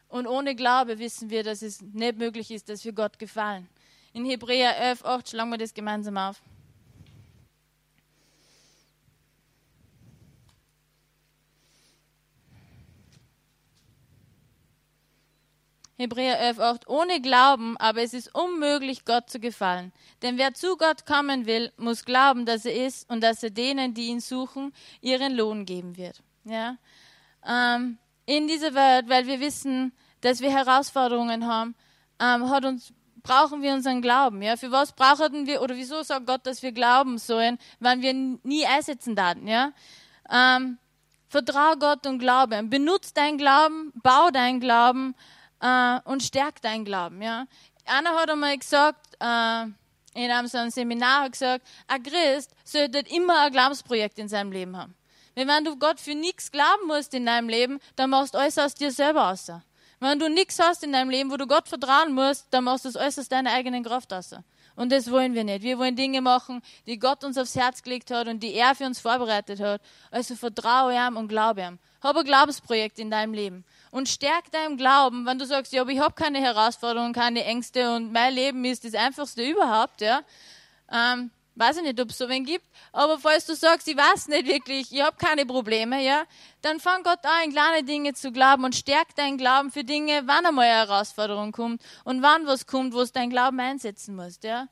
Und 0.09 0.27
ohne 0.27 0.55
Glaube 0.55 0.98
wissen 0.98 1.31
wir, 1.31 1.42
dass 1.42 1.62
es 1.62 1.81
nicht 1.81 2.18
möglich 2.18 2.50
ist, 2.50 2.68
dass 2.68 2.85
wir 2.85 2.92
Gott 2.92 3.18
gefallen. 3.18 3.68
In 4.12 4.24
Hebräer 4.24 4.77
11, 4.79 5.05
8 5.05 5.31
schlagen 5.31 5.50
wir 5.50 5.59
das 5.59 5.74
gemeinsam 5.74 6.18
auf. 6.18 6.40
Hebräer 16.04 16.38
11, 16.38 16.60
8. 16.60 16.88
Ohne 16.88 17.20
Glauben, 17.22 17.78
aber 17.78 18.02
es 18.02 18.12
ist 18.12 18.34
unmöglich, 18.34 19.06
Gott 19.06 19.30
zu 19.30 19.40
gefallen. 19.40 19.90
Denn 20.20 20.36
wer 20.36 20.52
zu 20.52 20.76
Gott 20.76 21.06
kommen 21.06 21.46
will, 21.46 21.72
muss 21.78 22.04
glauben, 22.04 22.44
dass 22.44 22.66
er 22.66 22.86
ist 22.86 23.08
und 23.08 23.22
dass 23.22 23.42
er 23.42 23.48
denen, 23.48 23.94
die 23.94 24.08
ihn 24.08 24.20
suchen, 24.20 24.74
ihren 25.00 25.34
Lohn 25.34 25.64
geben 25.64 25.96
wird. 25.96 26.22
Ja? 26.44 26.76
Ähm, 27.46 27.96
in 28.26 28.48
dieser 28.48 28.74
Welt, 28.74 29.08
weil 29.08 29.26
wir 29.26 29.40
wissen, 29.40 29.92
dass 30.20 30.40
wir 30.40 30.50
Herausforderungen 30.50 31.46
haben, 31.46 31.74
ähm, 32.20 32.50
hat 32.50 32.66
uns, 32.66 32.92
brauchen 33.22 33.62
wir 33.62 33.72
unseren 33.72 34.02
Glauben. 34.02 34.42
Ja? 34.42 34.56
Für 34.56 34.70
was 34.70 34.92
brauchen 34.92 35.46
wir, 35.46 35.62
oder 35.62 35.74
wieso 35.74 36.02
sagt 36.02 36.26
Gott, 36.26 36.46
dass 36.46 36.62
wir 36.62 36.72
glauben 36.72 37.16
sollen, 37.16 37.58
wenn 37.80 38.02
wir 38.02 38.12
nie 38.12 38.66
einsetzen 38.66 39.16
werden? 39.16 39.48
Ja? 39.48 39.72
Ähm, 40.30 40.76
vertrau 41.28 41.76
Gott 41.76 42.06
und 42.06 42.18
glaube. 42.18 42.62
Benutze 42.64 43.14
deinen 43.14 43.38
Glauben, 43.38 43.90
bau 44.02 44.30
deinen 44.30 44.60
Glauben, 44.60 45.14
äh, 45.64 46.00
und 46.05 46.22
stärkt 46.22 46.64
deinen 46.64 46.85
Glauben. 46.85 47.22
Ja? 47.22 47.46
Einer 47.87 48.11
hat 48.11 48.31
einmal 48.31 48.57
gesagt, 48.57 49.16
äh, 49.18 49.64
in 50.14 50.31
einem 50.31 50.46
so 50.46 50.59
einem 50.59 50.70
Seminar 50.70 51.31
gesagt, 51.31 51.66
ein 51.88 52.03
Christ 52.03 52.53
sollte 52.64 52.98
immer 52.98 53.40
ein 53.40 53.53
Glaubensprojekt 53.53 54.18
in 54.18 54.29
seinem 54.29 54.53
Leben 54.53 54.77
haben. 54.77 54.94
Wenn, 55.35 55.48
wenn 55.48 55.64
du 55.64 55.77
Gott 55.77 55.98
für 55.98 56.14
nichts 56.14 56.53
glauben 56.53 56.87
musst 56.87 57.14
in 57.14 57.27
deinem 57.27 57.48
Leben, 57.48 57.81
dann 57.96 58.11
machst 58.11 58.35
du 58.35 58.38
alles 58.38 58.59
aus 58.59 58.74
dir 58.74 58.92
selber 58.92 59.31
aus. 59.31 59.50
Wenn 59.98 60.18
du 60.18 60.29
nichts 60.29 60.61
hast 60.61 60.85
in 60.85 60.92
deinem 60.92 61.11
Leben, 61.11 61.31
wo 61.31 61.37
du 61.37 61.46
Gott 61.46 61.66
vertrauen 61.66 62.12
musst, 62.12 62.46
dann 62.50 62.64
machst 62.64 62.85
du 62.85 62.90
es 62.90 62.96
alles 62.96 63.18
aus 63.18 63.29
deiner 63.29 63.53
eigenen 63.53 63.83
Kraft 63.83 64.12
aus. 64.12 64.35
Und 64.77 64.92
das 64.92 65.11
wollen 65.11 65.35
wir 65.35 65.44
nicht. 65.44 65.62
Wir 65.62 65.79
wollen 65.79 65.96
Dinge 65.96 66.20
machen, 66.20 66.61
die 66.87 66.98
Gott 66.98 67.24
uns 67.24 67.38
aufs 67.38 67.55
Herz 67.55 67.83
gelegt 67.83 68.11
hat 68.11 68.27
und 68.29 68.42
die 68.42 68.55
er 68.55 68.74
für 68.74 68.85
uns 68.85 69.00
vorbereitet 69.00 69.61
hat. 69.61 69.81
Also 70.11 70.35
vertraue 70.35 70.94
ihm 70.94 71.16
und 71.16 71.29
glaube 71.29 71.62
ihm. 71.62 71.79
Habe 72.03 72.20
ein 72.20 72.24
Glaubensprojekt 72.24 72.98
in 72.98 73.11
deinem 73.11 73.33
Leben 73.33 73.64
und 73.94 74.09
stärk 74.09 74.50
deinem 74.50 74.76
Glauben, 74.76 75.24
wenn 75.24 75.38
du 75.38 75.46
sagst, 75.46 75.72
ja, 75.72 75.83
aber 75.83 75.92
ich 75.92 76.00
habe 76.00 76.14
keine 76.14 76.40
Herausforderungen, 76.40 77.12
keine 77.12 77.44
Ängste 77.44 77.94
und 77.94 78.11
mein 78.11 78.35
Leben 78.35 78.64
ist 78.64 78.85
das 78.85 78.94
einfachste 78.94 79.48
überhaupt, 79.48 80.00
ja. 80.00 80.22
Ähm, 80.90 81.30
weiß 81.54 81.76
ich 81.76 81.85
nicht, 81.85 82.00
ob 82.00 82.11
es 82.11 82.18
so 82.18 82.28
wen 82.28 82.44
gibt, 82.44 82.66
aber 82.90 83.20
falls 83.20 83.46
du 83.46 83.54
sagst, 83.54 83.87
ich 83.87 83.96
weiß 83.96 84.26
nicht 84.26 84.48
wirklich, 84.48 84.90
ich 84.90 85.00
habe 85.00 85.16
keine 85.16 85.46
Probleme, 85.46 86.04
ja, 86.04 86.24
dann 86.61 86.80
fang 86.80 87.04
Gott 87.04 87.20
an, 87.22 87.44
in 87.44 87.52
kleine 87.52 87.85
Dinge 87.85 88.14
zu 88.14 88.33
glauben 88.33 88.64
und 88.64 88.74
stärk 88.74 89.14
deinen 89.14 89.38
Glauben 89.38 89.70
für 89.70 89.85
Dinge, 89.85 90.22
wann 90.26 90.44
einmal 90.44 90.64
eine 90.66 90.88
Herausforderung 90.88 91.52
kommt 91.52 91.80
und 92.02 92.20
wann 92.20 92.48
was 92.48 92.66
kommt, 92.66 92.94
wo 92.94 93.04
du 93.04 93.12
deinen 93.12 93.30
Glauben 93.30 93.61
einsetzen 93.61 94.16
musst, 94.16 94.42
ja. 94.42 94.66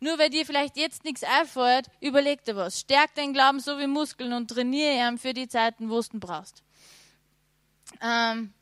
Nur 0.00 0.18
weil 0.18 0.28
dir 0.28 0.44
vielleicht 0.44 0.76
jetzt 0.76 1.02
nichts 1.04 1.22
einfällt, 1.22 1.86
überleg 2.02 2.44
dir 2.44 2.56
was. 2.56 2.80
Stärk 2.80 3.14
deinen 3.14 3.32
Glauben 3.32 3.58
so 3.58 3.78
wie 3.78 3.86
Muskeln 3.86 4.34
und 4.34 4.50
trainiere 4.50 5.08
ihn 5.08 5.16
für 5.16 5.32
die 5.32 5.48
Zeiten, 5.48 5.88
wo 5.88 5.98
du 5.98 6.08
ihn 6.12 6.20
brauchst. 6.20 6.62
Ähm, 8.02 8.52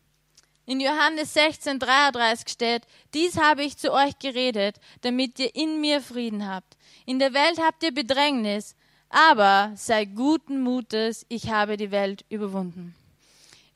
in 0.66 0.80
Johannes 0.80 1.34
16, 1.34 1.78
33 1.78 2.48
steht, 2.48 2.82
dies 3.12 3.38
habe 3.38 3.62
ich 3.62 3.76
zu 3.76 3.92
euch 3.92 4.18
geredet, 4.18 4.80
damit 5.02 5.38
ihr 5.38 5.54
in 5.54 5.80
mir 5.80 6.00
Frieden 6.00 6.48
habt. 6.48 6.76
In 7.06 7.18
der 7.18 7.34
Welt 7.34 7.58
habt 7.60 7.82
ihr 7.82 7.92
Bedrängnis, 7.92 8.74
aber 9.10 9.72
sei 9.76 10.06
guten 10.06 10.62
Mutes, 10.62 11.26
ich 11.28 11.50
habe 11.50 11.76
die 11.76 11.90
Welt 11.90 12.24
überwunden. 12.28 12.94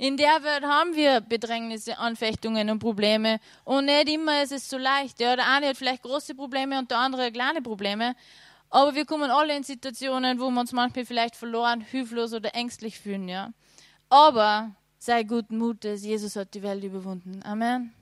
In 0.00 0.16
der 0.16 0.42
Welt 0.44 0.62
haben 0.62 0.94
wir 0.94 1.20
Bedrängnisse, 1.20 1.98
Anfechtungen 1.98 2.70
und 2.70 2.78
Probleme 2.78 3.40
und 3.64 3.86
nicht 3.86 4.08
immer 4.08 4.44
ist 4.44 4.52
es 4.52 4.70
so 4.70 4.78
leicht. 4.78 5.18
Ja, 5.18 5.34
der 5.34 5.48
eine 5.48 5.68
hat 5.68 5.76
vielleicht 5.76 6.04
große 6.04 6.36
Probleme 6.36 6.78
und 6.78 6.90
der 6.90 6.98
andere 6.98 7.32
kleine 7.32 7.62
Probleme, 7.62 8.14
aber 8.70 8.94
wir 8.94 9.04
kommen 9.04 9.30
alle 9.30 9.56
in 9.56 9.64
Situationen, 9.64 10.38
wo 10.38 10.50
wir 10.50 10.60
uns 10.60 10.72
manchmal 10.72 11.04
vielleicht 11.04 11.34
verloren, 11.34 11.80
hilflos 11.80 12.32
oder 12.32 12.54
ängstlich 12.54 12.98
fühlen. 13.00 13.28
Ja, 13.28 13.52
aber 14.08 14.70
sei 14.98 15.22
guten 15.22 15.58
Mutes, 15.58 16.04
Jesus 16.04 16.36
hat 16.36 16.54
die 16.54 16.62
Welt 16.62 16.82
überwunden. 16.84 17.40
Amen. 17.44 17.92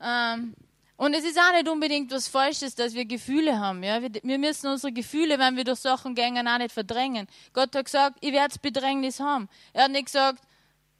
Ähm, 0.00 0.54
und 0.96 1.14
es 1.14 1.24
ist 1.24 1.38
auch 1.38 1.52
nicht 1.52 1.68
unbedingt 1.68 2.12
was 2.12 2.28
Falsches, 2.28 2.74
dass 2.74 2.94
wir 2.94 3.04
Gefühle 3.04 3.58
haben. 3.58 3.82
Ja? 3.82 4.00
Wir, 4.00 4.10
wir 4.22 4.38
müssen 4.38 4.68
unsere 4.68 4.92
Gefühle, 4.92 5.38
wenn 5.38 5.56
wir 5.56 5.64
durch 5.64 5.80
Sachen 5.80 6.14
gehen, 6.14 6.46
auch 6.46 6.58
nicht 6.58 6.72
verdrängen. 6.72 7.26
Gott 7.52 7.74
hat 7.74 7.86
gesagt, 7.86 8.18
ich 8.20 8.32
werde 8.32 8.54
Bedrängnis 8.62 9.18
haben. 9.18 9.48
Er 9.72 9.84
hat 9.84 9.90
nicht 9.90 10.06
gesagt, 10.06 10.40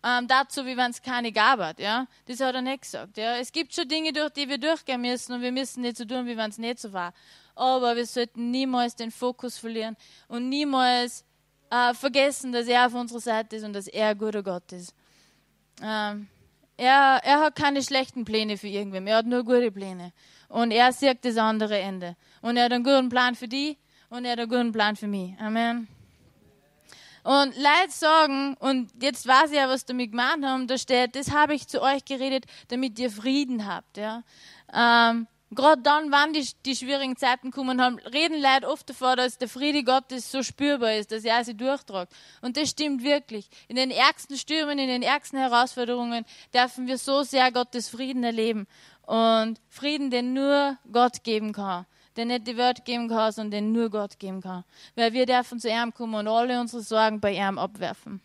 ähm, 0.03 0.27
dazu, 0.27 0.67
wie 0.67 0.77
wenn 0.77 0.91
es 0.91 1.01
keine 1.01 1.31
gab 1.31 1.61
hat. 1.61 1.79
Ja? 1.79 2.07
Das 2.27 2.41
hat 2.41 2.55
er 2.55 2.63
nicht 2.63 2.83
gesagt. 2.83 3.17
Ja? 3.17 3.37
Es 3.37 3.53
gibt 3.53 3.75
schon 3.75 3.87
Dinge, 3.87 4.13
durch 4.13 4.31
die 4.31 4.49
wir 4.49 4.59
durchgehen 4.59 5.01
müssen 5.01 5.35
und 5.35 5.43
wir 5.43 5.53
müssen 5.53 5.83
nicht 5.83 5.97
so 5.97 6.05
tun, 6.05 6.27
wie 6.27 6.37
wenn 6.37 6.51
es 6.51 6.59
nicht 6.59 6.81
so 6.81 6.93
war. 6.93 7.15
Aber 7.55 7.95
wir 7.95 8.07
sollten 8.07 8.51
niemals 8.51 8.97
den 8.97 9.13
Fokus 9.13 9.59
verlieren 9.59 9.97
und 10.27 10.49
niemals 10.49 11.25
äh, 11.71 11.95
vergessen, 11.95 12.53
dass 12.53 12.67
er 12.67 12.87
auf 12.87 12.95
unserer 12.95 13.21
Seite 13.21 13.57
ist 13.57 13.65
und 13.65 13.73
dass 13.73 13.87
er 13.87 14.09
ein 14.09 14.19
guter 14.19 14.43
Gott 14.43 14.73
ist. 14.73 14.95
Ähm, 15.83 16.29
er, 16.77 17.21
er 17.23 17.41
hat 17.41 17.57
keine 17.57 17.83
schlechten 17.83 18.25
Pläne 18.25 18.57
für 18.57 18.69
irgendwem, 18.69 19.07
er 19.07 19.19
hat 19.19 19.27
nur 19.27 19.45
gute 19.45 19.71
Pläne. 19.71 20.13
Und 20.49 20.71
er 20.71 20.93
sieht 20.93 21.25
das 21.25 21.37
andere 21.37 21.79
Ende. 21.79 22.17
Und 22.43 22.57
er 22.57 22.65
hat 22.65 22.73
einen 22.73 22.85
guten 22.85 23.09
Plan 23.09 23.35
für 23.35 23.49
die 23.49 23.77
und 24.09 24.25
er 24.25 24.33
hat 24.33 24.39
einen 24.39 24.49
guten 24.49 24.73
Plan 24.73 24.97
für 24.97 25.07
mich. 25.07 25.39
Amen. 25.41 25.89
Und 27.25 27.57
Leute 27.57 27.91
sagen, 27.91 28.55
und 28.61 28.91
jetzt 29.03 29.27
weiß 29.27 29.51
ich 29.51 29.57
ja, 29.57 29.67
was 29.69 29.87
damit 29.87 30.11
gemeint 30.11 30.45
haben, 30.45 30.67
da 30.67 30.77
steht, 30.77 31.17
das 31.17 31.33
habe 31.33 31.55
ich 31.55 31.67
zu 31.67 31.81
euch 31.81 32.05
geredet, 32.05 32.45
damit 32.69 32.99
ihr 32.99 33.11
Frieden 33.11 33.67
habt. 33.67 33.97
Ja. 33.97 34.23
Ähm, 34.73 35.27
Gerade 35.51 35.83
dann, 35.83 36.11
wann 36.11 36.33
die, 36.33 36.49
die 36.65 36.75
schwierigen 36.75 37.17
Zeiten 37.17 37.51
kommen, 37.51 37.81
haben, 37.81 37.99
reden 37.99 38.41
Leute 38.41 38.69
oft 38.69 38.89
davon, 38.89 39.17
dass 39.17 39.39
der 39.39 39.49
Friede 39.49 39.85
Gottes 39.85 40.33
so 40.33 40.43
spürbar 40.43 40.95
ist, 40.95 41.13
dass 41.13 41.25
er 41.25 41.45
sie 41.45 41.55
durchtragt. 41.55 42.13
Und 42.41 42.57
das 42.57 42.71
stimmt 42.71 43.05
wirklich. 43.05 43.49
In 43.69 43.77
den 43.77 43.91
ärgsten 43.91 44.37
Stürmen, 44.37 44.79
in 44.79 44.89
den 44.89 45.03
ärgsten 45.03 45.39
Herausforderungen 45.39 46.25
dürfen 46.53 46.87
wir 46.87 46.99
so 46.99 47.23
sehr 47.23 47.53
Gottes 47.53 47.89
Frieden 47.89 48.25
erleben. 48.25 48.67
Und 49.03 49.61
Frieden, 49.69 50.11
den 50.11 50.33
nur 50.33 50.79
Gott 50.91 51.23
geben 51.23 51.53
kann. 51.53 51.87
Den 52.17 52.29
nicht 52.29 52.47
die 52.47 52.57
Welt 52.57 52.85
geben 52.85 53.09
kann, 53.09 53.33
sondern 53.33 53.51
den 53.51 53.73
nur 53.73 53.91
Gott 53.91 54.19
geben 54.19 54.41
kann. 54.41 54.65
Weil 54.95 55.13
wir 55.13 55.27
dürfen 55.27 55.61
zu 55.61 55.69
ihm 55.69 55.93
kommen 55.93 56.15
und 56.15 56.29
alle 56.29 56.59
unsere 56.61 56.83
Sorgen 56.83 57.21
bei 57.21 57.33
ihm 57.35 57.59
abwerfen. 57.59 58.21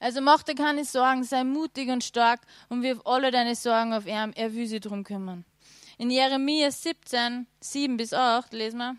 Also 0.00 0.20
mach 0.20 0.42
dir 0.42 0.54
keine 0.54 0.84
Sorgen, 0.84 1.24
sei 1.24 1.44
mutig 1.44 1.88
und 1.88 2.04
stark 2.04 2.42
und 2.68 2.82
wirf 2.82 3.00
alle 3.04 3.30
deine 3.30 3.54
Sorgen 3.54 3.94
auf 3.94 4.06
ihn. 4.06 4.32
Er 4.34 4.52
will 4.52 4.66
sich 4.66 4.80
drum 4.80 5.02
kümmern. 5.02 5.44
In 5.96 6.10
Jeremia 6.10 6.72
17, 6.72 7.46
7 7.60 7.96
bis 7.96 8.12
8 8.12 8.52
lesen 8.52 8.78
wir. 8.78 8.96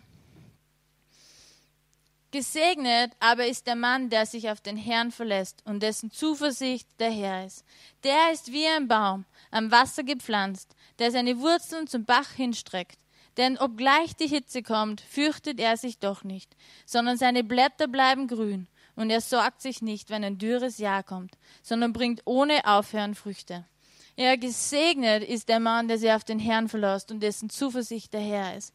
Gesegnet 2.30 3.12
aber 3.20 3.46
ist 3.46 3.66
der 3.66 3.76
Mann, 3.76 4.08
der 4.08 4.24
sich 4.24 4.50
auf 4.50 4.60
den 4.60 4.78
Herrn 4.78 5.10
verlässt 5.10 5.62
und 5.66 5.82
dessen 5.82 6.10
Zuversicht 6.10 6.88
der 6.98 7.10
Herr 7.10 7.44
ist. 7.44 7.64
Der 8.02 8.32
ist 8.32 8.50
wie 8.50 8.66
ein 8.66 8.88
Baum 8.88 9.26
am 9.50 9.70
Wasser 9.70 10.04
gepflanzt, 10.04 10.74
der 10.98 11.10
seine 11.10 11.38
Wurzeln 11.38 11.86
zum 11.86 12.04
Bach 12.04 12.32
hinstreckt. 12.32 12.98
Denn 13.36 13.58
obgleich 13.58 14.16
die 14.16 14.28
Hitze 14.28 14.62
kommt, 14.62 15.02
fürchtet 15.02 15.60
er 15.60 15.76
sich 15.76 15.98
doch 15.98 16.24
nicht, 16.24 16.56
sondern 16.86 17.18
seine 17.18 17.44
Blätter 17.44 17.88
bleiben 17.88 18.26
grün, 18.26 18.68
und 18.96 19.10
er 19.10 19.20
sorgt 19.20 19.60
sich 19.60 19.82
nicht, 19.82 20.08
wenn 20.08 20.24
ein 20.24 20.38
dürres 20.38 20.78
Jahr 20.78 21.02
kommt, 21.02 21.36
sondern 21.62 21.92
bringt 21.92 22.22
ohne 22.24 22.64
Aufhören 22.66 23.14
Früchte. 23.14 23.66
Ja, 24.18 24.34
gesegnet 24.36 25.22
ist 25.22 25.48
der 25.48 25.60
Mann, 25.60 25.88
der 25.88 25.98
sich 25.98 26.10
auf 26.10 26.24
den 26.24 26.38
Herrn 26.38 26.68
verlässt 26.68 27.12
und 27.12 27.20
dessen 27.20 27.50
Zuversicht 27.50 28.14
der 28.14 28.20
Herr 28.20 28.56
ist. 28.56 28.72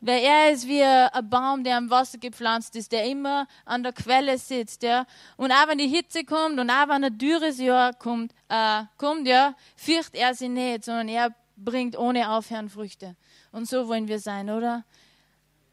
Weil 0.00 0.22
er 0.22 0.50
ist 0.52 0.66
wie 0.66 0.82
ein 0.82 1.30
Baum, 1.30 1.64
der 1.64 1.76
am 1.76 1.90
Wasser 1.90 2.16
gepflanzt 2.18 2.74
ist, 2.74 2.92
der 2.92 3.04
immer 3.04 3.46
an 3.66 3.82
der 3.82 3.92
Quelle 3.92 4.38
sitzt, 4.38 4.82
ja. 4.82 5.06
Und 5.36 5.52
auch 5.52 5.68
wenn 5.68 5.78
die 5.78 5.88
Hitze 5.88 6.24
kommt 6.24 6.58
und 6.58 6.70
auch 6.70 6.88
wenn 6.88 7.04
ein 7.04 7.16
dürres 7.18 7.58
Jahr 7.58 7.92
kommt, 7.92 8.32
äh, 8.48 8.82
kommt, 8.96 9.28
ja, 9.28 9.54
fürcht 9.76 10.14
er 10.14 10.34
sich 10.34 10.48
nicht, 10.48 10.84
sondern 10.84 11.08
er 11.08 11.34
bringt 11.56 11.96
ohne 11.98 12.30
Aufhören 12.30 12.70
Früchte. 12.70 13.16
Und 13.52 13.68
so 13.68 13.86
wollen 13.88 14.08
wir 14.08 14.18
sein, 14.18 14.48
oder? 14.50 14.84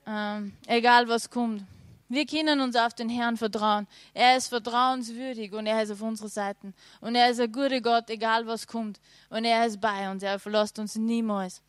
Ähm, 0.06 0.54
egal 0.68 1.08
was 1.08 1.30
kommt. 1.30 1.64
Wir 2.12 2.26
können 2.26 2.60
uns 2.60 2.76
auf 2.76 2.94
den 2.94 3.08
Herrn 3.08 3.38
vertrauen. 3.38 3.88
Er 4.14 4.36
ist 4.36 4.50
vertrauenswürdig 4.50 5.54
und 5.54 5.66
er 5.66 5.82
ist 5.82 5.92
auf 5.92 6.02
unserer 6.02 6.28
Seite. 6.28 6.74
Und 7.00 7.16
er 7.16 7.30
ist 7.30 7.40
ein 7.40 7.50
guter 7.50 7.80
Gott, 7.80 8.10
egal 8.10 8.46
was 8.46 8.68
kommt. 8.68 9.00
Und 9.30 9.46
er 9.46 9.66
ist 9.66 9.80
bei 9.80 10.12
uns. 10.12 10.22
Er 10.22 10.38
verlässt 10.38 10.78
uns 10.78 10.96
niemals. 10.96 11.62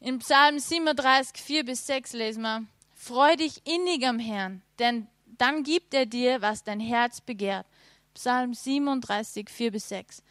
In 0.00 0.18
Psalm 0.18 0.58
37, 0.58 1.40
4 1.40 1.64
bis 1.64 1.86
6 1.86 2.14
lesen 2.14 2.42
wir, 2.42 2.64
Freu 2.96 3.36
dich 3.36 3.64
innig 3.64 4.04
am 4.04 4.18
Herrn, 4.18 4.60
denn 4.80 5.06
dann 5.38 5.62
gibt 5.62 5.94
er 5.94 6.06
dir, 6.06 6.42
was 6.42 6.64
dein 6.64 6.80
Herz 6.80 7.20
begehrt. 7.20 7.66
Psalm 8.14 8.54
37, 8.54 9.48
4 9.48 9.70
bis 9.70 9.88
6. 9.88 10.22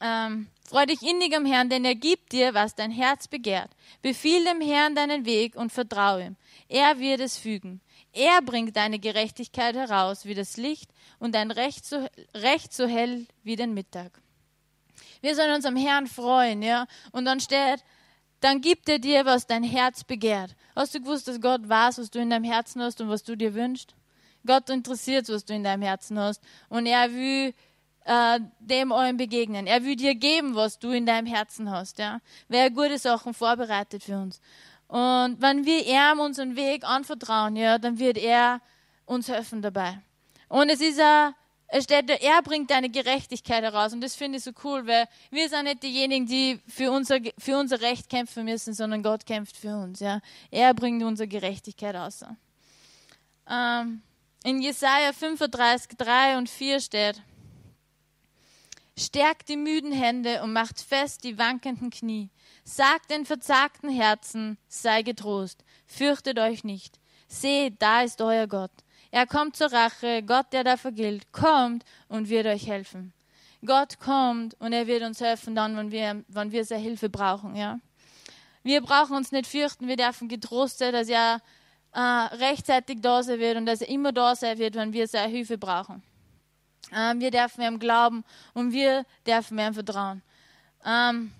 Ähm, 0.00 0.46
Freu 0.68 0.86
dich 0.86 1.02
innig 1.02 1.36
am 1.36 1.46
Herrn, 1.46 1.68
denn 1.68 1.84
er 1.84 1.94
gibt 1.96 2.32
dir, 2.32 2.54
was 2.54 2.76
dein 2.76 2.90
Herz 2.90 3.26
begehrt. 3.26 3.70
Befiehl 4.02 4.44
dem 4.44 4.60
Herrn 4.60 4.94
deinen 4.94 5.24
Weg 5.24 5.56
und 5.56 5.72
vertraue 5.72 6.26
ihm. 6.26 6.36
Er 6.68 6.98
wird 7.00 7.20
es 7.20 7.36
fügen. 7.36 7.80
Er 8.14 8.42
bringt 8.42 8.76
deine 8.76 9.00
Gerechtigkeit 9.00 9.74
heraus 9.74 10.24
wie 10.24 10.34
das 10.34 10.56
Licht 10.56 10.88
und 11.18 11.34
dein 11.34 11.50
Recht 11.50 11.84
so, 11.84 12.08
Recht 12.32 12.72
so 12.72 12.86
hell 12.86 13.26
wie 13.42 13.56
den 13.56 13.74
Mittag. 13.74 14.20
Wir 15.20 15.34
sollen 15.34 15.52
uns 15.52 15.64
am 15.64 15.74
Herrn 15.74 16.06
freuen, 16.06 16.62
ja. 16.62 16.86
Und 17.10 17.24
dann 17.24 17.40
steht, 17.40 17.82
dann 18.38 18.60
gibt 18.60 18.88
er 18.88 19.00
dir, 19.00 19.24
was 19.24 19.48
dein 19.48 19.64
Herz 19.64 20.04
begehrt. 20.04 20.54
Hast 20.76 20.94
du 20.94 21.00
gewusst, 21.00 21.26
dass 21.26 21.40
Gott 21.40 21.68
weiß, 21.68 21.98
was 21.98 22.10
du 22.10 22.20
in 22.20 22.30
deinem 22.30 22.44
Herzen 22.44 22.82
hast 22.82 23.00
und 23.00 23.08
was 23.08 23.24
du 23.24 23.36
dir 23.36 23.52
wünschst? 23.52 23.94
Gott 24.46 24.70
interessiert, 24.70 25.28
was 25.28 25.44
du 25.44 25.54
in 25.54 25.64
deinem 25.64 25.82
Herzen 25.82 26.18
hast. 26.18 26.40
Und 26.68 26.86
er 26.86 27.10
will 27.12 27.52
äh, 28.04 28.38
dem 28.60 28.92
euren 28.92 29.16
begegnen. 29.16 29.66
Er 29.66 29.82
will 29.82 29.96
dir 29.96 30.14
geben, 30.14 30.54
was 30.54 30.78
du 30.78 30.90
in 30.90 31.06
deinem 31.06 31.26
Herzen 31.26 31.70
hast. 31.70 31.98
Ja? 31.98 32.20
Wer 32.48 32.70
gute 32.70 32.98
Sachen 32.98 33.34
vorbereitet 33.34 34.04
für 34.04 34.18
uns. 34.18 34.40
Und 34.88 35.40
wenn 35.40 35.64
wir 35.64 35.86
ihm 35.86 36.20
unseren 36.20 36.56
Weg 36.56 36.84
anvertrauen, 36.84 37.56
ja, 37.56 37.78
dann 37.78 37.98
wird 37.98 38.18
er 38.18 38.60
uns 39.06 39.28
helfen 39.28 39.62
dabei. 39.62 39.98
Und 40.48 40.68
es 40.68 40.80
ist 40.80 41.00
a, 41.00 41.34
es 41.68 41.84
steht, 41.84 42.08
er 42.08 42.42
bringt 42.42 42.70
deine 42.70 42.90
Gerechtigkeit 42.90 43.64
heraus. 43.64 43.92
Und 43.92 44.00
das 44.00 44.14
finde 44.14 44.38
ich 44.38 44.44
so 44.44 44.52
cool, 44.62 44.86
weil 44.86 45.08
wir 45.30 45.48
sind 45.48 45.64
nicht 45.64 45.82
diejenigen, 45.82 46.26
die 46.26 46.60
für 46.68 46.90
unser, 46.90 47.18
für 47.38 47.58
unser 47.58 47.80
Recht 47.80 48.08
kämpfen 48.08 48.44
müssen, 48.44 48.74
sondern 48.74 49.02
Gott 49.02 49.26
kämpft 49.26 49.56
für 49.56 49.76
uns. 49.76 50.00
Ja. 50.00 50.20
Er 50.50 50.74
bringt 50.74 51.02
unsere 51.02 51.26
Gerechtigkeit 51.26 51.96
aus. 51.96 52.24
Ähm, 53.50 54.02
in 54.44 54.60
Jesaja 54.60 55.12
35, 55.12 55.96
3 55.96 56.38
und 56.38 56.48
4 56.48 56.80
steht, 56.80 57.22
Stärkt 58.96 59.48
die 59.48 59.56
müden 59.56 59.92
Hände 59.92 60.42
und 60.42 60.52
macht 60.52 60.80
fest 60.80 61.24
die 61.24 61.36
wankenden 61.36 61.90
Knie. 61.90 62.30
Sagt 62.62 63.10
den 63.10 63.26
verzagten 63.26 63.90
Herzen, 63.90 64.56
sei 64.68 65.02
getrost, 65.02 65.64
fürchtet 65.86 66.38
euch 66.38 66.62
nicht. 66.62 67.00
Seht, 67.26 67.82
da 67.82 68.02
ist 68.02 68.20
euer 68.20 68.46
Gott. 68.46 68.70
Er 69.10 69.26
kommt 69.26 69.56
zur 69.56 69.72
Rache. 69.72 70.22
Gott, 70.22 70.52
der 70.52 70.64
dafür 70.64 70.92
gilt, 70.92 71.32
kommt 71.32 71.84
und 72.08 72.28
wird 72.28 72.46
euch 72.46 72.66
helfen. 72.66 73.12
Gott 73.64 73.98
kommt 73.98 74.54
und 74.60 74.72
er 74.72 74.86
wird 74.86 75.02
uns 75.02 75.20
helfen 75.20 75.54
dann, 75.54 75.76
wenn 75.76 75.90
wir, 75.90 76.24
wenn 76.28 76.52
wir 76.52 76.64
seine 76.64 76.82
Hilfe 76.82 77.08
brauchen, 77.08 77.56
ja. 77.56 77.78
Wir 78.62 78.80
brauchen 78.80 79.16
uns 79.16 79.30
nicht 79.32 79.46
fürchten, 79.46 79.88
wir 79.88 79.96
dürfen 79.96 80.28
getrost 80.28 80.78
sein, 80.78 80.92
dass 80.92 81.08
er 81.08 81.40
äh, 81.92 82.00
rechtzeitig 82.00 83.00
da 83.00 83.22
sein 83.22 83.38
wird 83.38 83.56
und 83.56 83.66
dass 83.66 83.82
er 83.82 83.88
immer 83.88 84.12
da 84.12 84.34
sein 84.34 84.58
wird, 84.58 84.74
wenn 84.74 84.92
wir 84.92 85.06
seine 85.06 85.30
Hilfe 85.30 85.58
brauchen. 85.58 86.02
Ähm, 86.92 87.20
wir 87.20 87.30
dürfen 87.30 87.62
ihm 87.62 87.78
glauben 87.78 88.24
und 88.52 88.72
wir 88.72 89.04
dürfen 89.26 89.58
ihm 89.58 89.74
vertrauen. 89.74 90.22
Ähm, 90.84 91.32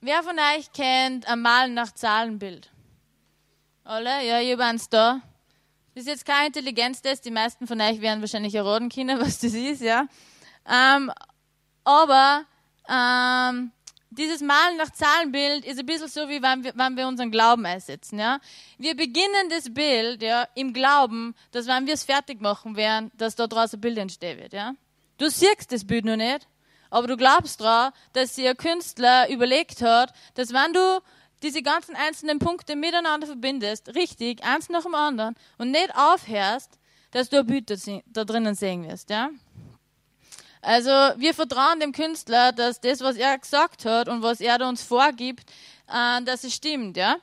wer 0.00 0.22
von 0.22 0.36
euch 0.38 0.72
kennt 0.72 1.26
ein 1.26 1.40
Malen 1.40 1.74
nach 1.74 1.92
Zahlenbild? 1.92 2.70
Alle? 3.84 4.26
Ja, 4.26 4.40
ihr 4.40 4.58
eins 4.60 4.88
da. 4.88 5.20
Das 5.94 6.04
ist 6.04 6.08
jetzt 6.08 6.24
kein 6.24 6.46
Intelligenztest, 6.46 7.24
die 7.24 7.30
meisten 7.30 7.66
von 7.66 7.80
euch 7.80 8.00
werden 8.00 8.20
wahrscheinlich 8.20 8.54
erraten 8.54 8.88
können, 8.88 9.20
was 9.20 9.38
das 9.38 9.54
ist, 9.54 9.82
ja. 9.82 10.06
Ähm, 10.66 11.10
aber 11.84 12.44
ähm, 12.88 13.72
dieses 14.12 14.40
Malen 14.40 14.76
nach 14.76 14.90
Zahlenbild 14.90 15.64
ist 15.64 15.78
ein 15.78 15.86
bisschen 15.86 16.08
so, 16.08 16.28
wie 16.28 16.42
wenn 16.42 16.62
wir, 16.62 16.72
wenn 16.76 16.96
wir 16.96 17.08
unseren 17.08 17.30
Glauben 17.30 17.64
einsetzen. 17.64 18.18
Ja? 18.18 18.40
Wir 18.78 18.94
beginnen 18.94 19.48
das 19.48 19.72
Bild 19.72 20.22
ja, 20.22 20.46
im 20.54 20.72
Glauben, 20.72 21.34
dass 21.50 21.66
wenn 21.66 21.86
wir 21.86 21.94
es 21.94 22.04
fertig 22.04 22.40
machen 22.40 22.76
werden, 22.76 23.10
dass 23.16 23.36
da 23.36 23.46
draußen 23.46 23.78
ein 23.78 23.80
Bild 23.80 23.98
entstehen 23.98 24.38
wird. 24.38 24.52
Ja? 24.52 24.74
Du 25.18 25.30
siehst 25.30 25.72
das 25.72 25.86
Bild 25.86 26.04
noch 26.04 26.16
nicht, 26.16 26.46
aber 26.90 27.06
du 27.06 27.16
glaubst 27.16 27.60
daran, 27.60 27.92
dass 28.12 28.34
sich 28.34 28.46
ein 28.46 28.56
Künstler 28.56 29.30
überlegt 29.30 29.80
hat, 29.80 30.12
dass 30.34 30.52
wenn 30.52 30.72
du 30.74 31.00
diese 31.42 31.62
ganzen 31.62 31.96
einzelnen 31.96 32.38
Punkte 32.38 32.76
miteinander 32.76 33.26
verbindest, 33.26 33.94
richtig, 33.94 34.44
eins 34.44 34.68
nach 34.68 34.82
dem 34.82 34.94
anderen, 34.94 35.34
und 35.58 35.70
nicht 35.70 35.94
aufhörst, 35.96 36.78
dass 37.12 37.30
du 37.30 37.38
ein 37.38 37.46
Bild 37.46 37.72
da 38.06 38.24
drinnen 38.24 38.54
sehen 38.54 38.86
wirst. 38.88 39.10
Ja? 39.10 39.30
Also 40.62 40.90
wir 40.90 41.34
vertrauen 41.34 41.80
dem 41.80 41.92
Künstler, 41.92 42.52
dass 42.52 42.80
das, 42.80 43.00
was 43.00 43.16
er 43.16 43.36
gesagt 43.36 43.84
hat 43.84 44.08
und 44.08 44.22
was 44.22 44.40
er 44.40 44.66
uns 44.66 44.82
vorgibt, 44.82 45.50
äh, 45.88 46.22
dass 46.22 46.44
es 46.44 46.54
stimmt. 46.54 46.96
Ja? 46.96 47.16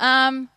Ähm, 0.00 0.48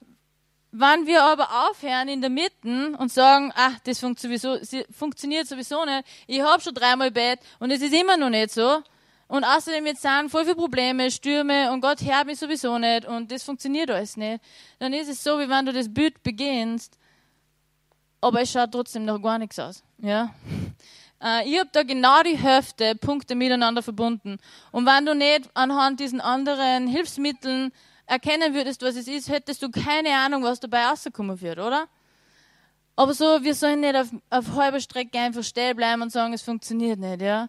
wenn 0.71 1.07
wir 1.07 1.23
aber 1.23 1.67
aufhören 1.67 2.07
in 2.07 2.21
der 2.21 2.29
Mitte 2.29 2.95
und 2.99 3.11
sagen, 3.11 3.51
ach, 3.55 3.79
das 3.83 3.99
funkt 3.99 4.19
sowieso, 4.19 4.57
funktioniert 4.91 5.47
sowieso 5.47 5.83
nicht, 5.83 6.03
ich 6.27 6.41
habe 6.41 6.61
schon 6.61 6.75
dreimal 6.75 7.09
Bett 7.09 7.39
und 7.57 7.71
es 7.71 7.81
ist 7.81 7.93
immer 7.93 8.15
noch 8.15 8.29
nicht 8.29 8.51
so, 8.51 8.83
und 9.27 9.43
außerdem 9.43 9.85
jetzt 9.87 10.03
sind 10.03 10.29
voll 10.29 10.43
viele 10.43 10.55
Probleme, 10.55 11.09
Stürme 11.09 11.71
und 11.71 11.81
Gott 11.81 12.01
hört 12.01 12.27
mich 12.27 12.37
sowieso 12.37 12.77
nicht 12.77 13.05
und 13.05 13.31
das 13.31 13.41
funktioniert 13.41 13.89
alles 13.89 14.15
nicht, 14.15 14.43
dann 14.77 14.93
ist 14.93 15.09
es 15.09 15.23
so, 15.23 15.39
wie 15.39 15.49
wenn 15.49 15.65
du 15.65 15.73
das 15.73 15.91
Bild 15.91 16.21
beginnst, 16.21 16.99
aber 18.21 18.41
es 18.41 18.51
schaut 18.51 18.71
trotzdem 18.71 19.05
noch 19.05 19.19
gar 19.19 19.39
nichts 19.39 19.57
aus. 19.57 19.83
Ja? 19.97 20.35
Äh, 21.23 21.49
ich 21.49 21.59
habe 21.59 21.69
da 21.71 21.83
genau 21.83 22.21
die 22.23 22.37
Hälfte 22.37 22.95
Punkte 22.95 23.35
miteinander 23.35 23.81
verbunden. 23.81 24.37
Und 24.71 24.85
wenn 24.85 25.05
du 25.05 25.15
nicht 25.15 25.49
anhand 25.53 25.99
diesen 25.99 26.21
anderen 26.21 26.87
Hilfsmitteln 26.87 27.71
erkennen 28.05 28.53
würdest, 28.53 28.81
was 28.81 28.95
es 28.95 29.07
ist, 29.07 29.29
hättest 29.29 29.61
du 29.61 29.69
keine 29.69 30.15
Ahnung, 30.15 30.43
was 30.43 30.59
dabei 30.59 30.85
rauskommen 30.85 31.39
wird, 31.41 31.59
oder? 31.59 31.87
Aber 32.95 33.13
so, 33.13 33.43
wir 33.43 33.55
sollen 33.55 33.79
nicht 33.79 33.95
auf, 33.95 34.09
auf 34.29 34.55
halber 34.55 34.79
Strecke 34.79 35.17
einfach 35.19 35.43
stehen 35.43 35.75
bleiben 35.75 36.01
und 36.01 36.11
sagen, 36.11 36.33
es 36.33 36.41
funktioniert 36.41 36.99
nicht, 36.99 37.21
ja. 37.21 37.47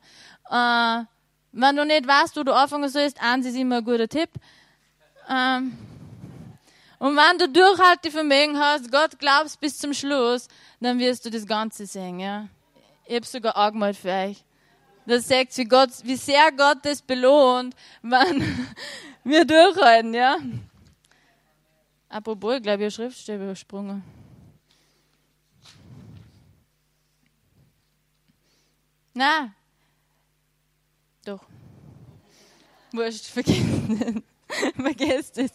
Äh, 0.49 1.05
wenn 1.53 1.77
du 1.77 1.85
nicht 1.85 2.07
weißt, 2.07 2.37
wo 2.37 2.45
du 2.45 2.55
anfangen 2.55 2.89
sollst, 2.89 3.21
eins 3.21 3.47
ist 3.47 3.57
immer 3.57 3.79
ein 3.79 3.85
guter 3.85 4.07
Tipp. 4.07 4.31
Ähm, 5.29 5.77
und 7.01 7.17
wenn 7.17 7.39
du 7.39 7.49
Durchhaltevermögen 7.49 8.59
hast, 8.59 8.93
Gott 8.93 9.19
glaubst 9.19 9.59
bis 9.59 9.79
zum 9.79 9.93
Schluss, 9.93 10.47
dann 10.81 10.99
wirst 10.99 11.25
du 11.25 11.31
das 11.31 11.47
Ganze 11.47 11.87
sehen, 11.87 12.21
ja. 12.21 12.47
Ich 13.11 13.17
habe 13.17 13.27
sogar 13.27 13.57
angemalt 13.57 13.97
für 13.97 14.09
euch. 14.09 14.45
Das 15.05 15.27
sagt, 15.27 15.59
wie, 15.59 15.65
Gott, 15.65 15.91
wie 16.05 16.15
sehr 16.15 16.53
Gott 16.53 16.79
das 16.83 17.03
belohnt, 17.03 17.75
wenn 18.03 18.69
wir 19.25 19.45
durchhalten, 19.45 20.15
ja. 20.15 20.39
Apropos, 22.09 22.55
ich 22.55 22.63
glaube, 22.63 22.85
ich 22.85 22.85
habe 22.85 22.91
Schriftstelle 22.93 23.43
übersprungen. 23.43 24.05
Na, 29.13 29.53
doch. 31.25 31.43
Wurscht, 32.93 33.25
vergessen. 33.25 34.23
Vergesst 34.77 35.39
es. 35.39 35.53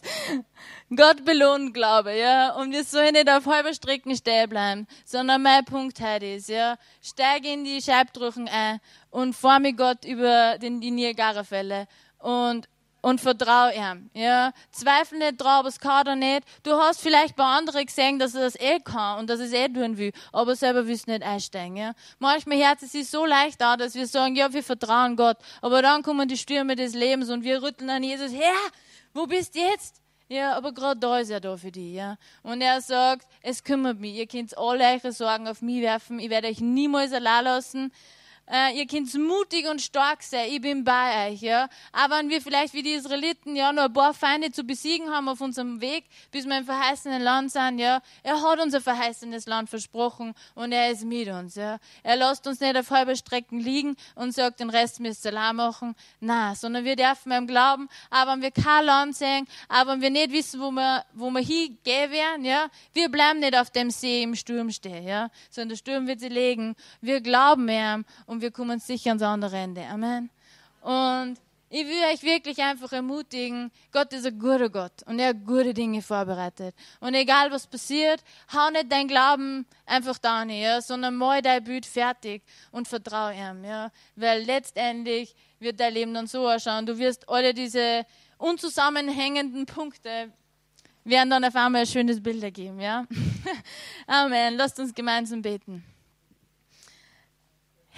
Gott 0.94 1.24
belohnt 1.24 1.74
Glaube, 1.74 2.16
ja. 2.16 2.54
Und 2.54 2.72
wir 2.72 2.84
sollen 2.84 3.12
nicht 3.12 3.30
auf 3.30 3.46
halber 3.46 3.74
Strecken 3.74 4.14
stehen 4.16 4.48
bleiben, 4.48 4.86
sondern 5.04 5.42
mein 5.42 5.64
Punkt 5.64 6.00
heute 6.00 6.26
ist, 6.26 6.48
ja. 6.48 6.76
Steig 7.02 7.44
in 7.44 7.64
die 7.64 7.82
Scheibdrücken 7.82 8.48
ein 8.48 8.80
und 9.10 9.36
mit 9.60 9.76
Gott 9.76 10.04
über 10.04 10.58
den, 10.58 10.80
die 10.80 10.90
Niagara-Fälle 10.90 11.86
und 12.18 12.68
und 13.06 13.20
vertrau 13.20 13.70
ihm. 13.70 14.10
Ja? 14.14 14.52
Zweifel 14.72 15.18
nicht 15.18 15.40
drauf, 15.40 15.64
es 15.64 15.78
kann 15.78 16.08
er 16.08 16.16
nicht. 16.16 16.42
Du 16.64 16.72
hast 16.72 17.00
vielleicht 17.00 17.36
bei 17.36 17.44
anderen 17.44 17.86
gesehen, 17.86 18.18
dass 18.18 18.34
er 18.34 18.40
das 18.40 18.56
eh 18.58 18.80
kann 18.80 19.20
und 19.20 19.30
dass 19.30 19.38
er 19.38 19.46
es 19.46 19.52
eh 19.52 19.68
tun 19.68 19.96
will, 19.96 20.12
aber 20.32 20.56
selber 20.56 20.88
willst 20.88 21.06
du 21.06 21.12
nicht 21.12 21.22
einsteigen. 21.22 21.76
Ja? 21.76 21.92
Manchmal 22.18 22.58
hört 22.58 22.82
es 22.82 22.90
sich 22.90 23.08
so 23.08 23.24
leicht 23.24 23.62
an, 23.62 23.78
dass 23.78 23.94
wir 23.94 24.08
sagen, 24.08 24.34
ja, 24.34 24.52
wir 24.52 24.64
vertrauen 24.64 25.14
Gott, 25.14 25.36
aber 25.62 25.82
dann 25.82 26.02
kommen 26.02 26.26
die 26.26 26.36
Stürme 26.36 26.74
des 26.74 26.94
Lebens 26.94 27.30
und 27.30 27.44
wir 27.44 27.62
rütteln 27.62 27.90
an 27.90 28.02
Jesus, 28.02 28.32
Herr, 28.32 28.72
wo 29.16 29.26
bist 29.26 29.54
du 29.54 29.60
jetzt? 29.60 30.00
Ja, 30.28 30.56
aber 30.56 30.72
gerade 30.72 30.98
da 30.98 31.18
ist 31.20 31.30
er 31.30 31.40
da 31.40 31.56
für 31.56 31.70
dich, 31.70 31.94
ja. 31.94 32.16
Und 32.42 32.60
er 32.60 32.80
sagt, 32.80 33.28
es 33.42 33.62
kümmert 33.62 34.00
mich. 34.00 34.16
Ihr 34.16 34.26
könnt 34.26 34.58
alle 34.58 34.84
eure 34.84 35.12
Sorgen 35.12 35.46
auf 35.46 35.62
mich 35.62 35.82
werfen. 35.82 36.18
Ich 36.18 36.30
werde 36.30 36.48
euch 36.48 36.60
niemals 36.60 37.12
allein 37.12 37.44
lassen. 37.44 37.92
Äh, 38.48 38.78
ihr 38.78 38.86
könnt 38.86 39.12
mutig 39.14 39.68
und 39.68 39.82
stark 39.82 40.22
sein, 40.22 40.48
ich 40.50 40.60
bin 40.60 40.84
bei 40.84 41.28
euch, 41.28 41.40
ja. 41.40 41.68
Aber 41.90 42.18
wenn 42.18 42.28
wir 42.28 42.40
vielleicht 42.40 42.74
wie 42.74 42.82
die 42.82 42.92
Israeliten, 42.92 43.56
ja, 43.56 43.72
nur 43.72 43.84
ein 43.84 43.92
paar 43.92 44.14
Feinde 44.14 44.52
zu 44.52 44.62
besiegen 44.62 45.10
haben 45.10 45.28
auf 45.28 45.40
unserem 45.40 45.80
Weg, 45.80 46.04
bis 46.30 46.46
wir 46.46 46.58
im 46.58 46.64
verheißenen 46.64 47.20
Land 47.20 47.50
sind, 47.50 47.80
ja. 47.80 48.00
Er 48.22 48.40
hat 48.40 48.60
uns 48.60 48.72
ein 48.72 48.82
verheißenes 48.82 49.46
Land 49.46 49.68
versprochen 49.68 50.32
und 50.54 50.70
er 50.70 50.92
ist 50.92 51.04
mit 51.04 51.26
uns, 51.26 51.56
ja. 51.56 51.78
Er 52.04 52.16
lässt 52.16 52.46
uns 52.46 52.60
nicht 52.60 52.76
auf 52.76 52.88
halber 52.90 53.16
Strecken 53.16 53.58
liegen 53.58 53.96
und 54.14 54.32
sagt, 54.32 54.60
den 54.60 54.70
Rest 54.70 55.00
müsst 55.00 55.24
ihr 55.24 55.32
allein 55.32 55.56
machen. 55.56 55.96
Na, 56.20 56.54
sondern 56.54 56.84
wir 56.84 56.94
dürfen 56.94 57.32
ihm 57.32 57.48
glauben, 57.48 57.88
aber 58.10 58.32
wenn 58.32 58.42
wir 58.42 58.52
kein 58.52 58.84
Land 58.84 59.16
sehen, 59.16 59.48
aber 59.68 59.92
wenn 59.92 60.02
wir 60.02 60.10
nicht 60.10 60.30
wissen, 60.30 60.60
wo 60.60 60.70
wir, 60.70 61.04
wo 61.14 61.30
wir 61.30 61.42
hingehen 61.42 62.12
werden, 62.12 62.44
ja. 62.44 62.68
Wir 62.92 63.08
bleiben 63.08 63.40
nicht 63.40 63.58
auf 63.58 63.70
dem 63.70 63.90
See 63.90 64.22
im 64.22 64.36
Sturm 64.36 64.70
stehen, 64.70 65.04
ja. 65.04 65.30
Sondern 65.50 65.70
der 65.70 65.76
Sturm 65.76 66.06
wird 66.06 66.20
sie 66.20 66.28
legen. 66.28 66.76
Wir 67.00 67.20
glauben 67.20 67.68
ihm 67.68 68.04
und 68.26 68.35
und 68.36 68.42
wir 68.42 68.50
kommen 68.50 68.78
sicher 68.80 69.10
ans 69.10 69.22
andere 69.22 69.56
Ende. 69.56 69.86
Amen. 69.86 70.28
Und 70.82 71.38
ich 71.70 71.86
will 71.86 72.02
euch 72.12 72.22
wirklich 72.22 72.58
einfach 72.58 72.92
ermutigen, 72.92 73.72
Gott 73.90 74.12
ist 74.12 74.26
ein 74.26 74.38
guter 74.38 74.68
Gott 74.68 74.92
und 75.06 75.18
er 75.18 75.28
hat 75.28 75.42
gute 75.46 75.72
Dinge 75.72 76.02
vorbereitet. 76.02 76.74
Und 77.00 77.14
egal 77.14 77.50
was 77.50 77.66
passiert, 77.66 78.22
hau 78.52 78.68
nicht 78.68 78.92
dein 78.92 79.08
Glauben 79.08 79.64
einfach 79.86 80.18
da 80.18 80.44
ja, 80.44 80.82
sondern 80.82 81.16
mal 81.16 81.40
dein 81.40 81.64
Bild 81.64 81.86
fertig 81.86 82.42
und 82.72 82.86
vertraue 82.86 83.32
ihm. 83.32 83.64
Ja, 83.64 83.90
weil 84.16 84.42
letztendlich 84.42 85.34
wird 85.58 85.80
dein 85.80 85.94
Leben 85.94 86.12
dann 86.12 86.26
so 86.26 86.46
ausschauen. 86.46 86.84
Du 86.84 86.98
wirst 86.98 87.26
alle 87.30 87.54
diese 87.54 88.04
unzusammenhängenden 88.36 89.64
Punkte 89.64 90.30
werden 91.04 91.30
dann 91.30 91.42
auf 91.42 91.56
einmal 91.56 91.80
ein 91.82 91.86
schönes 91.86 92.22
Bild 92.22 92.42
ergeben. 92.42 92.80
Ja? 92.80 93.06
Amen. 94.06 94.56
Lasst 94.56 94.78
uns 94.78 94.94
gemeinsam 94.94 95.40
beten. 95.40 95.82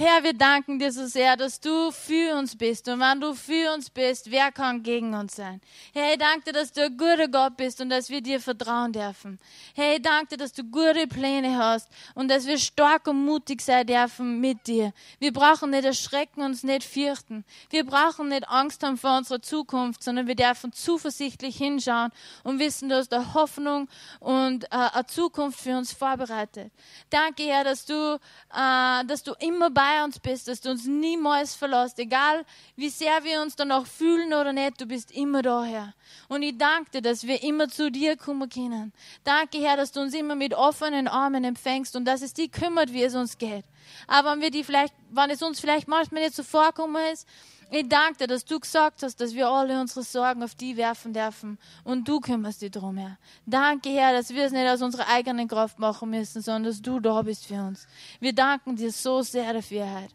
Herr, 0.01 0.23
wir 0.23 0.33
danken 0.33 0.79
dir 0.79 0.93
so 0.93 1.07
sehr, 1.07 1.37
dass 1.37 1.59
du 1.59 1.91
für 1.91 2.37
uns 2.37 2.55
bist. 2.55 2.87
Und 2.87 3.01
wenn 3.01 3.21
du 3.21 3.35
für 3.35 3.75
uns 3.75 3.91
bist, 3.91 4.31
wer 4.31 4.53
kann 4.53 4.85
gegen 4.85 5.13
uns 5.13 5.35
sein? 5.35 5.61
Herr, 5.93 6.13
ich 6.13 6.19
danke 6.19 6.45
dir, 6.45 6.53
dass 6.53 6.71
du 6.71 6.85
ein 6.85 6.97
guter 6.97 7.27
Gott 7.27 7.57
bist 7.57 7.81
und 7.81 7.91
dass 7.91 8.09
wir 8.09 8.21
dir 8.21 8.39
vertrauen 8.39 8.93
dürfen. 8.93 9.41
Herr, 9.75 9.97
ich 9.97 10.03
danke 10.03 10.29
dir, 10.29 10.37
dass 10.37 10.53
du 10.53 10.63
gute 10.63 11.09
Pläne 11.09 11.59
hast 11.59 11.89
und 12.15 12.29
dass 12.29 12.47
wir 12.47 12.59
stark 12.59 13.09
und 13.09 13.25
mutig 13.25 13.61
sein 13.61 13.89
dürfen 13.89 14.39
mit 14.41 14.69
dir. 14.69 14.93
Wir 15.19 15.33
brauchen 15.33 15.71
nicht 15.71 15.85
erschrecken, 15.85 16.43
uns 16.43 16.63
nicht 16.63 16.85
fürchten. 16.85 17.45
Wir 17.71 17.85
brauchen 17.85 18.29
nicht 18.29 18.49
Angst 18.49 18.85
haben 18.85 18.99
vor 18.99 19.19
unserer 19.19 19.43
Zukunft, 19.43 20.05
sondern 20.05 20.29
wir 20.29 20.37
dürfen 20.37 20.73
zuversichtlich 20.73 21.57
hinschauen 21.57 22.13
und 22.45 22.61
wissen, 22.61 22.89
du 22.89 22.95
hast 22.95 23.13
eine 23.13 23.35
Hoffnung 23.35 23.89
und 24.21 24.63
äh, 24.67 24.77
eine 24.77 25.07
Zukunft 25.07 25.59
für 25.59 25.77
uns 25.77 25.93
vorbereitet. 25.93 26.71
Danke, 27.11 27.43
Herr, 27.43 27.65
dass 27.65 27.85
du, 27.85 28.21
äh, 28.55 29.05
dass 29.05 29.25
du 29.25 29.33
immer 29.41 29.71
bei 29.71 29.88
bei 29.88 30.05
uns 30.05 30.18
bist, 30.18 30.48
dass 30.48 30.61
du 30.61 30.70
uns 30.70 30.87
niemals 30.87 31.55
verlässt, 31.55 31.98
egal 31.98 32.44
wie 32.77 32.88
sehr 32.88 33.24
wir 33.24 33.40
uns 33.40 33.57
danach 33.57 33.87
fühlen 33.87 34.33
oder 34.33 34.53
nicht, 34.53 34.81
du 34.81 34.87
bist 34.87 35.11
immer 35.12 35.42
da, 35.42 35.64
Herr. 35.64 35.94
Und 36.29 36.42
ich 36.42 36.57
danke 36.59 36.90
dir, 36.90 37.03
dass 37.03 37.27
wir 37.27 37.42
immer 37.42 37.68
zu 37.68 37.90
dir 37.90 38.16
kommen 38.16 38.48
können. 38.48 38.92
Danke, 39.24 39.59
Herr, 39.59 39.77
dass 39.77 39.92
du 39.92 40.01
uns 40.01 40.14
immer 40.14 40.35
mit 40.35 40.55
offenen 40.55 41.09
Armen 41.09 41.44
empfängst 41.44 41.96
und 41.96 42.05
dass 42.05 42.22
es 42.22 42.35
dich 42.35 42.53
kümmert, 42.53 42.92
wie 42.92 43.03
es 43.03 43.14
uns 43.14 43.38
geht. 43.38 43.64
Aber 44.07 44.33
wenn 44.33 44.42
wir 44.42 44.51
die 44.51 44.64
vielleicht, 44.64 44.94
wenn 45.11 45.31
es 45.31 45.42
uns 45.42 45.61
vielleicht 45.61 45.88
manchmal 45.88 46.22
nicht 46.22 46.35
so 46.35 46.42
vorkommen 46.42 47.03
ist, 47.12 47.27
Ich 47.70 47.87
danke 47.87 48.18
dir, 48.18 48.26
dass 48.26 48.46
du 48.46 48.59
gesagt 48.59 49.02
hast, 49.02 49.20
dass 49.20 49.35
wir 49.35 49.46
alle 49.46 49.78
unsere 49.78 50.02
Sorgen 50.02 50.42
auf 50.42 50.54
die 50.54 50.76
werfen 50.78 51.12
dürfen 51.12 51.59
und 51.85 52.09
du 52.09 52.18
kümmerst 52.18 52.62
dich 52.62 52.70
drum, 52.70 52.96
Herr. 52.96 53.18
Danke, 53.44 53.90
Herr, 53.90 54.14
dass 54.14 54.31
wir 54.31 54.46
es 54.46 54.52
nicht 54.52 54.66
aus 54.66 54.81
unserer 54.81 55.07
eigenen 55.09 55.48
Kraft 55.48 55.78
machen 55.78 56.09
müssen, 56.09 56.40
sondern 56.40 56.64
dass 56.64 56.81
du 56.81 56.98
da 56.98 57.20
bist 57.20 57.44
für 57.44 57.62
uns. 57.62 57.87
Wir 58.20 58.33
danken 58.33 58.76
dir 58.76 58.90
so 58.90 59.20
sehr 59.20 59.52
dafür, 59.52 59.85
Herr. 59.85 60.09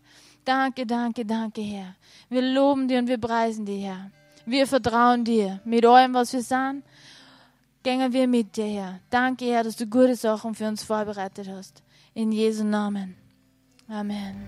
Danke, 0.43 0.85
danke, 0.87 1.25
danke, 1.25 1.61
Herr. 1.61 1.95
Wir 2.29 2.41
loben 2.41 2.87
dir 2.87 2.99
und 2.99 3.07
wir 3.07 3.19
preisen 3.19 3.65
dir, 3.65 3.87
Herr. 3.87 4.11
Wir 4.45 4.65
vertrauen 4.65 5.23
dir 5.23 5.61
mit 5.63 5.85
allem, 5.85 6.15
was 6.15 6.33
wir 6.33 6.41
sind. 6.41 6.83
Gängen 7.83 8.11
wir 8.13 8.27
mit 8.27 8.57
dir, 8.57 8.65
Herr. 8.65 8.99
Danke, 9.11 9.45
Herr, 9.45 9.63
dass 9.63 9.75
du 9.75 9.85
gute 9.85 10.15
Sachen 10.15 10.55
für 10.55 10.67
uns 10.67 10.83
vorbereitet 10.83 11.47
hast. 11.47 11.83
In 12.15 12.31
Jesu 12.31 12.63
Namen. 12.63 13.15
Amen. 13.87 14.47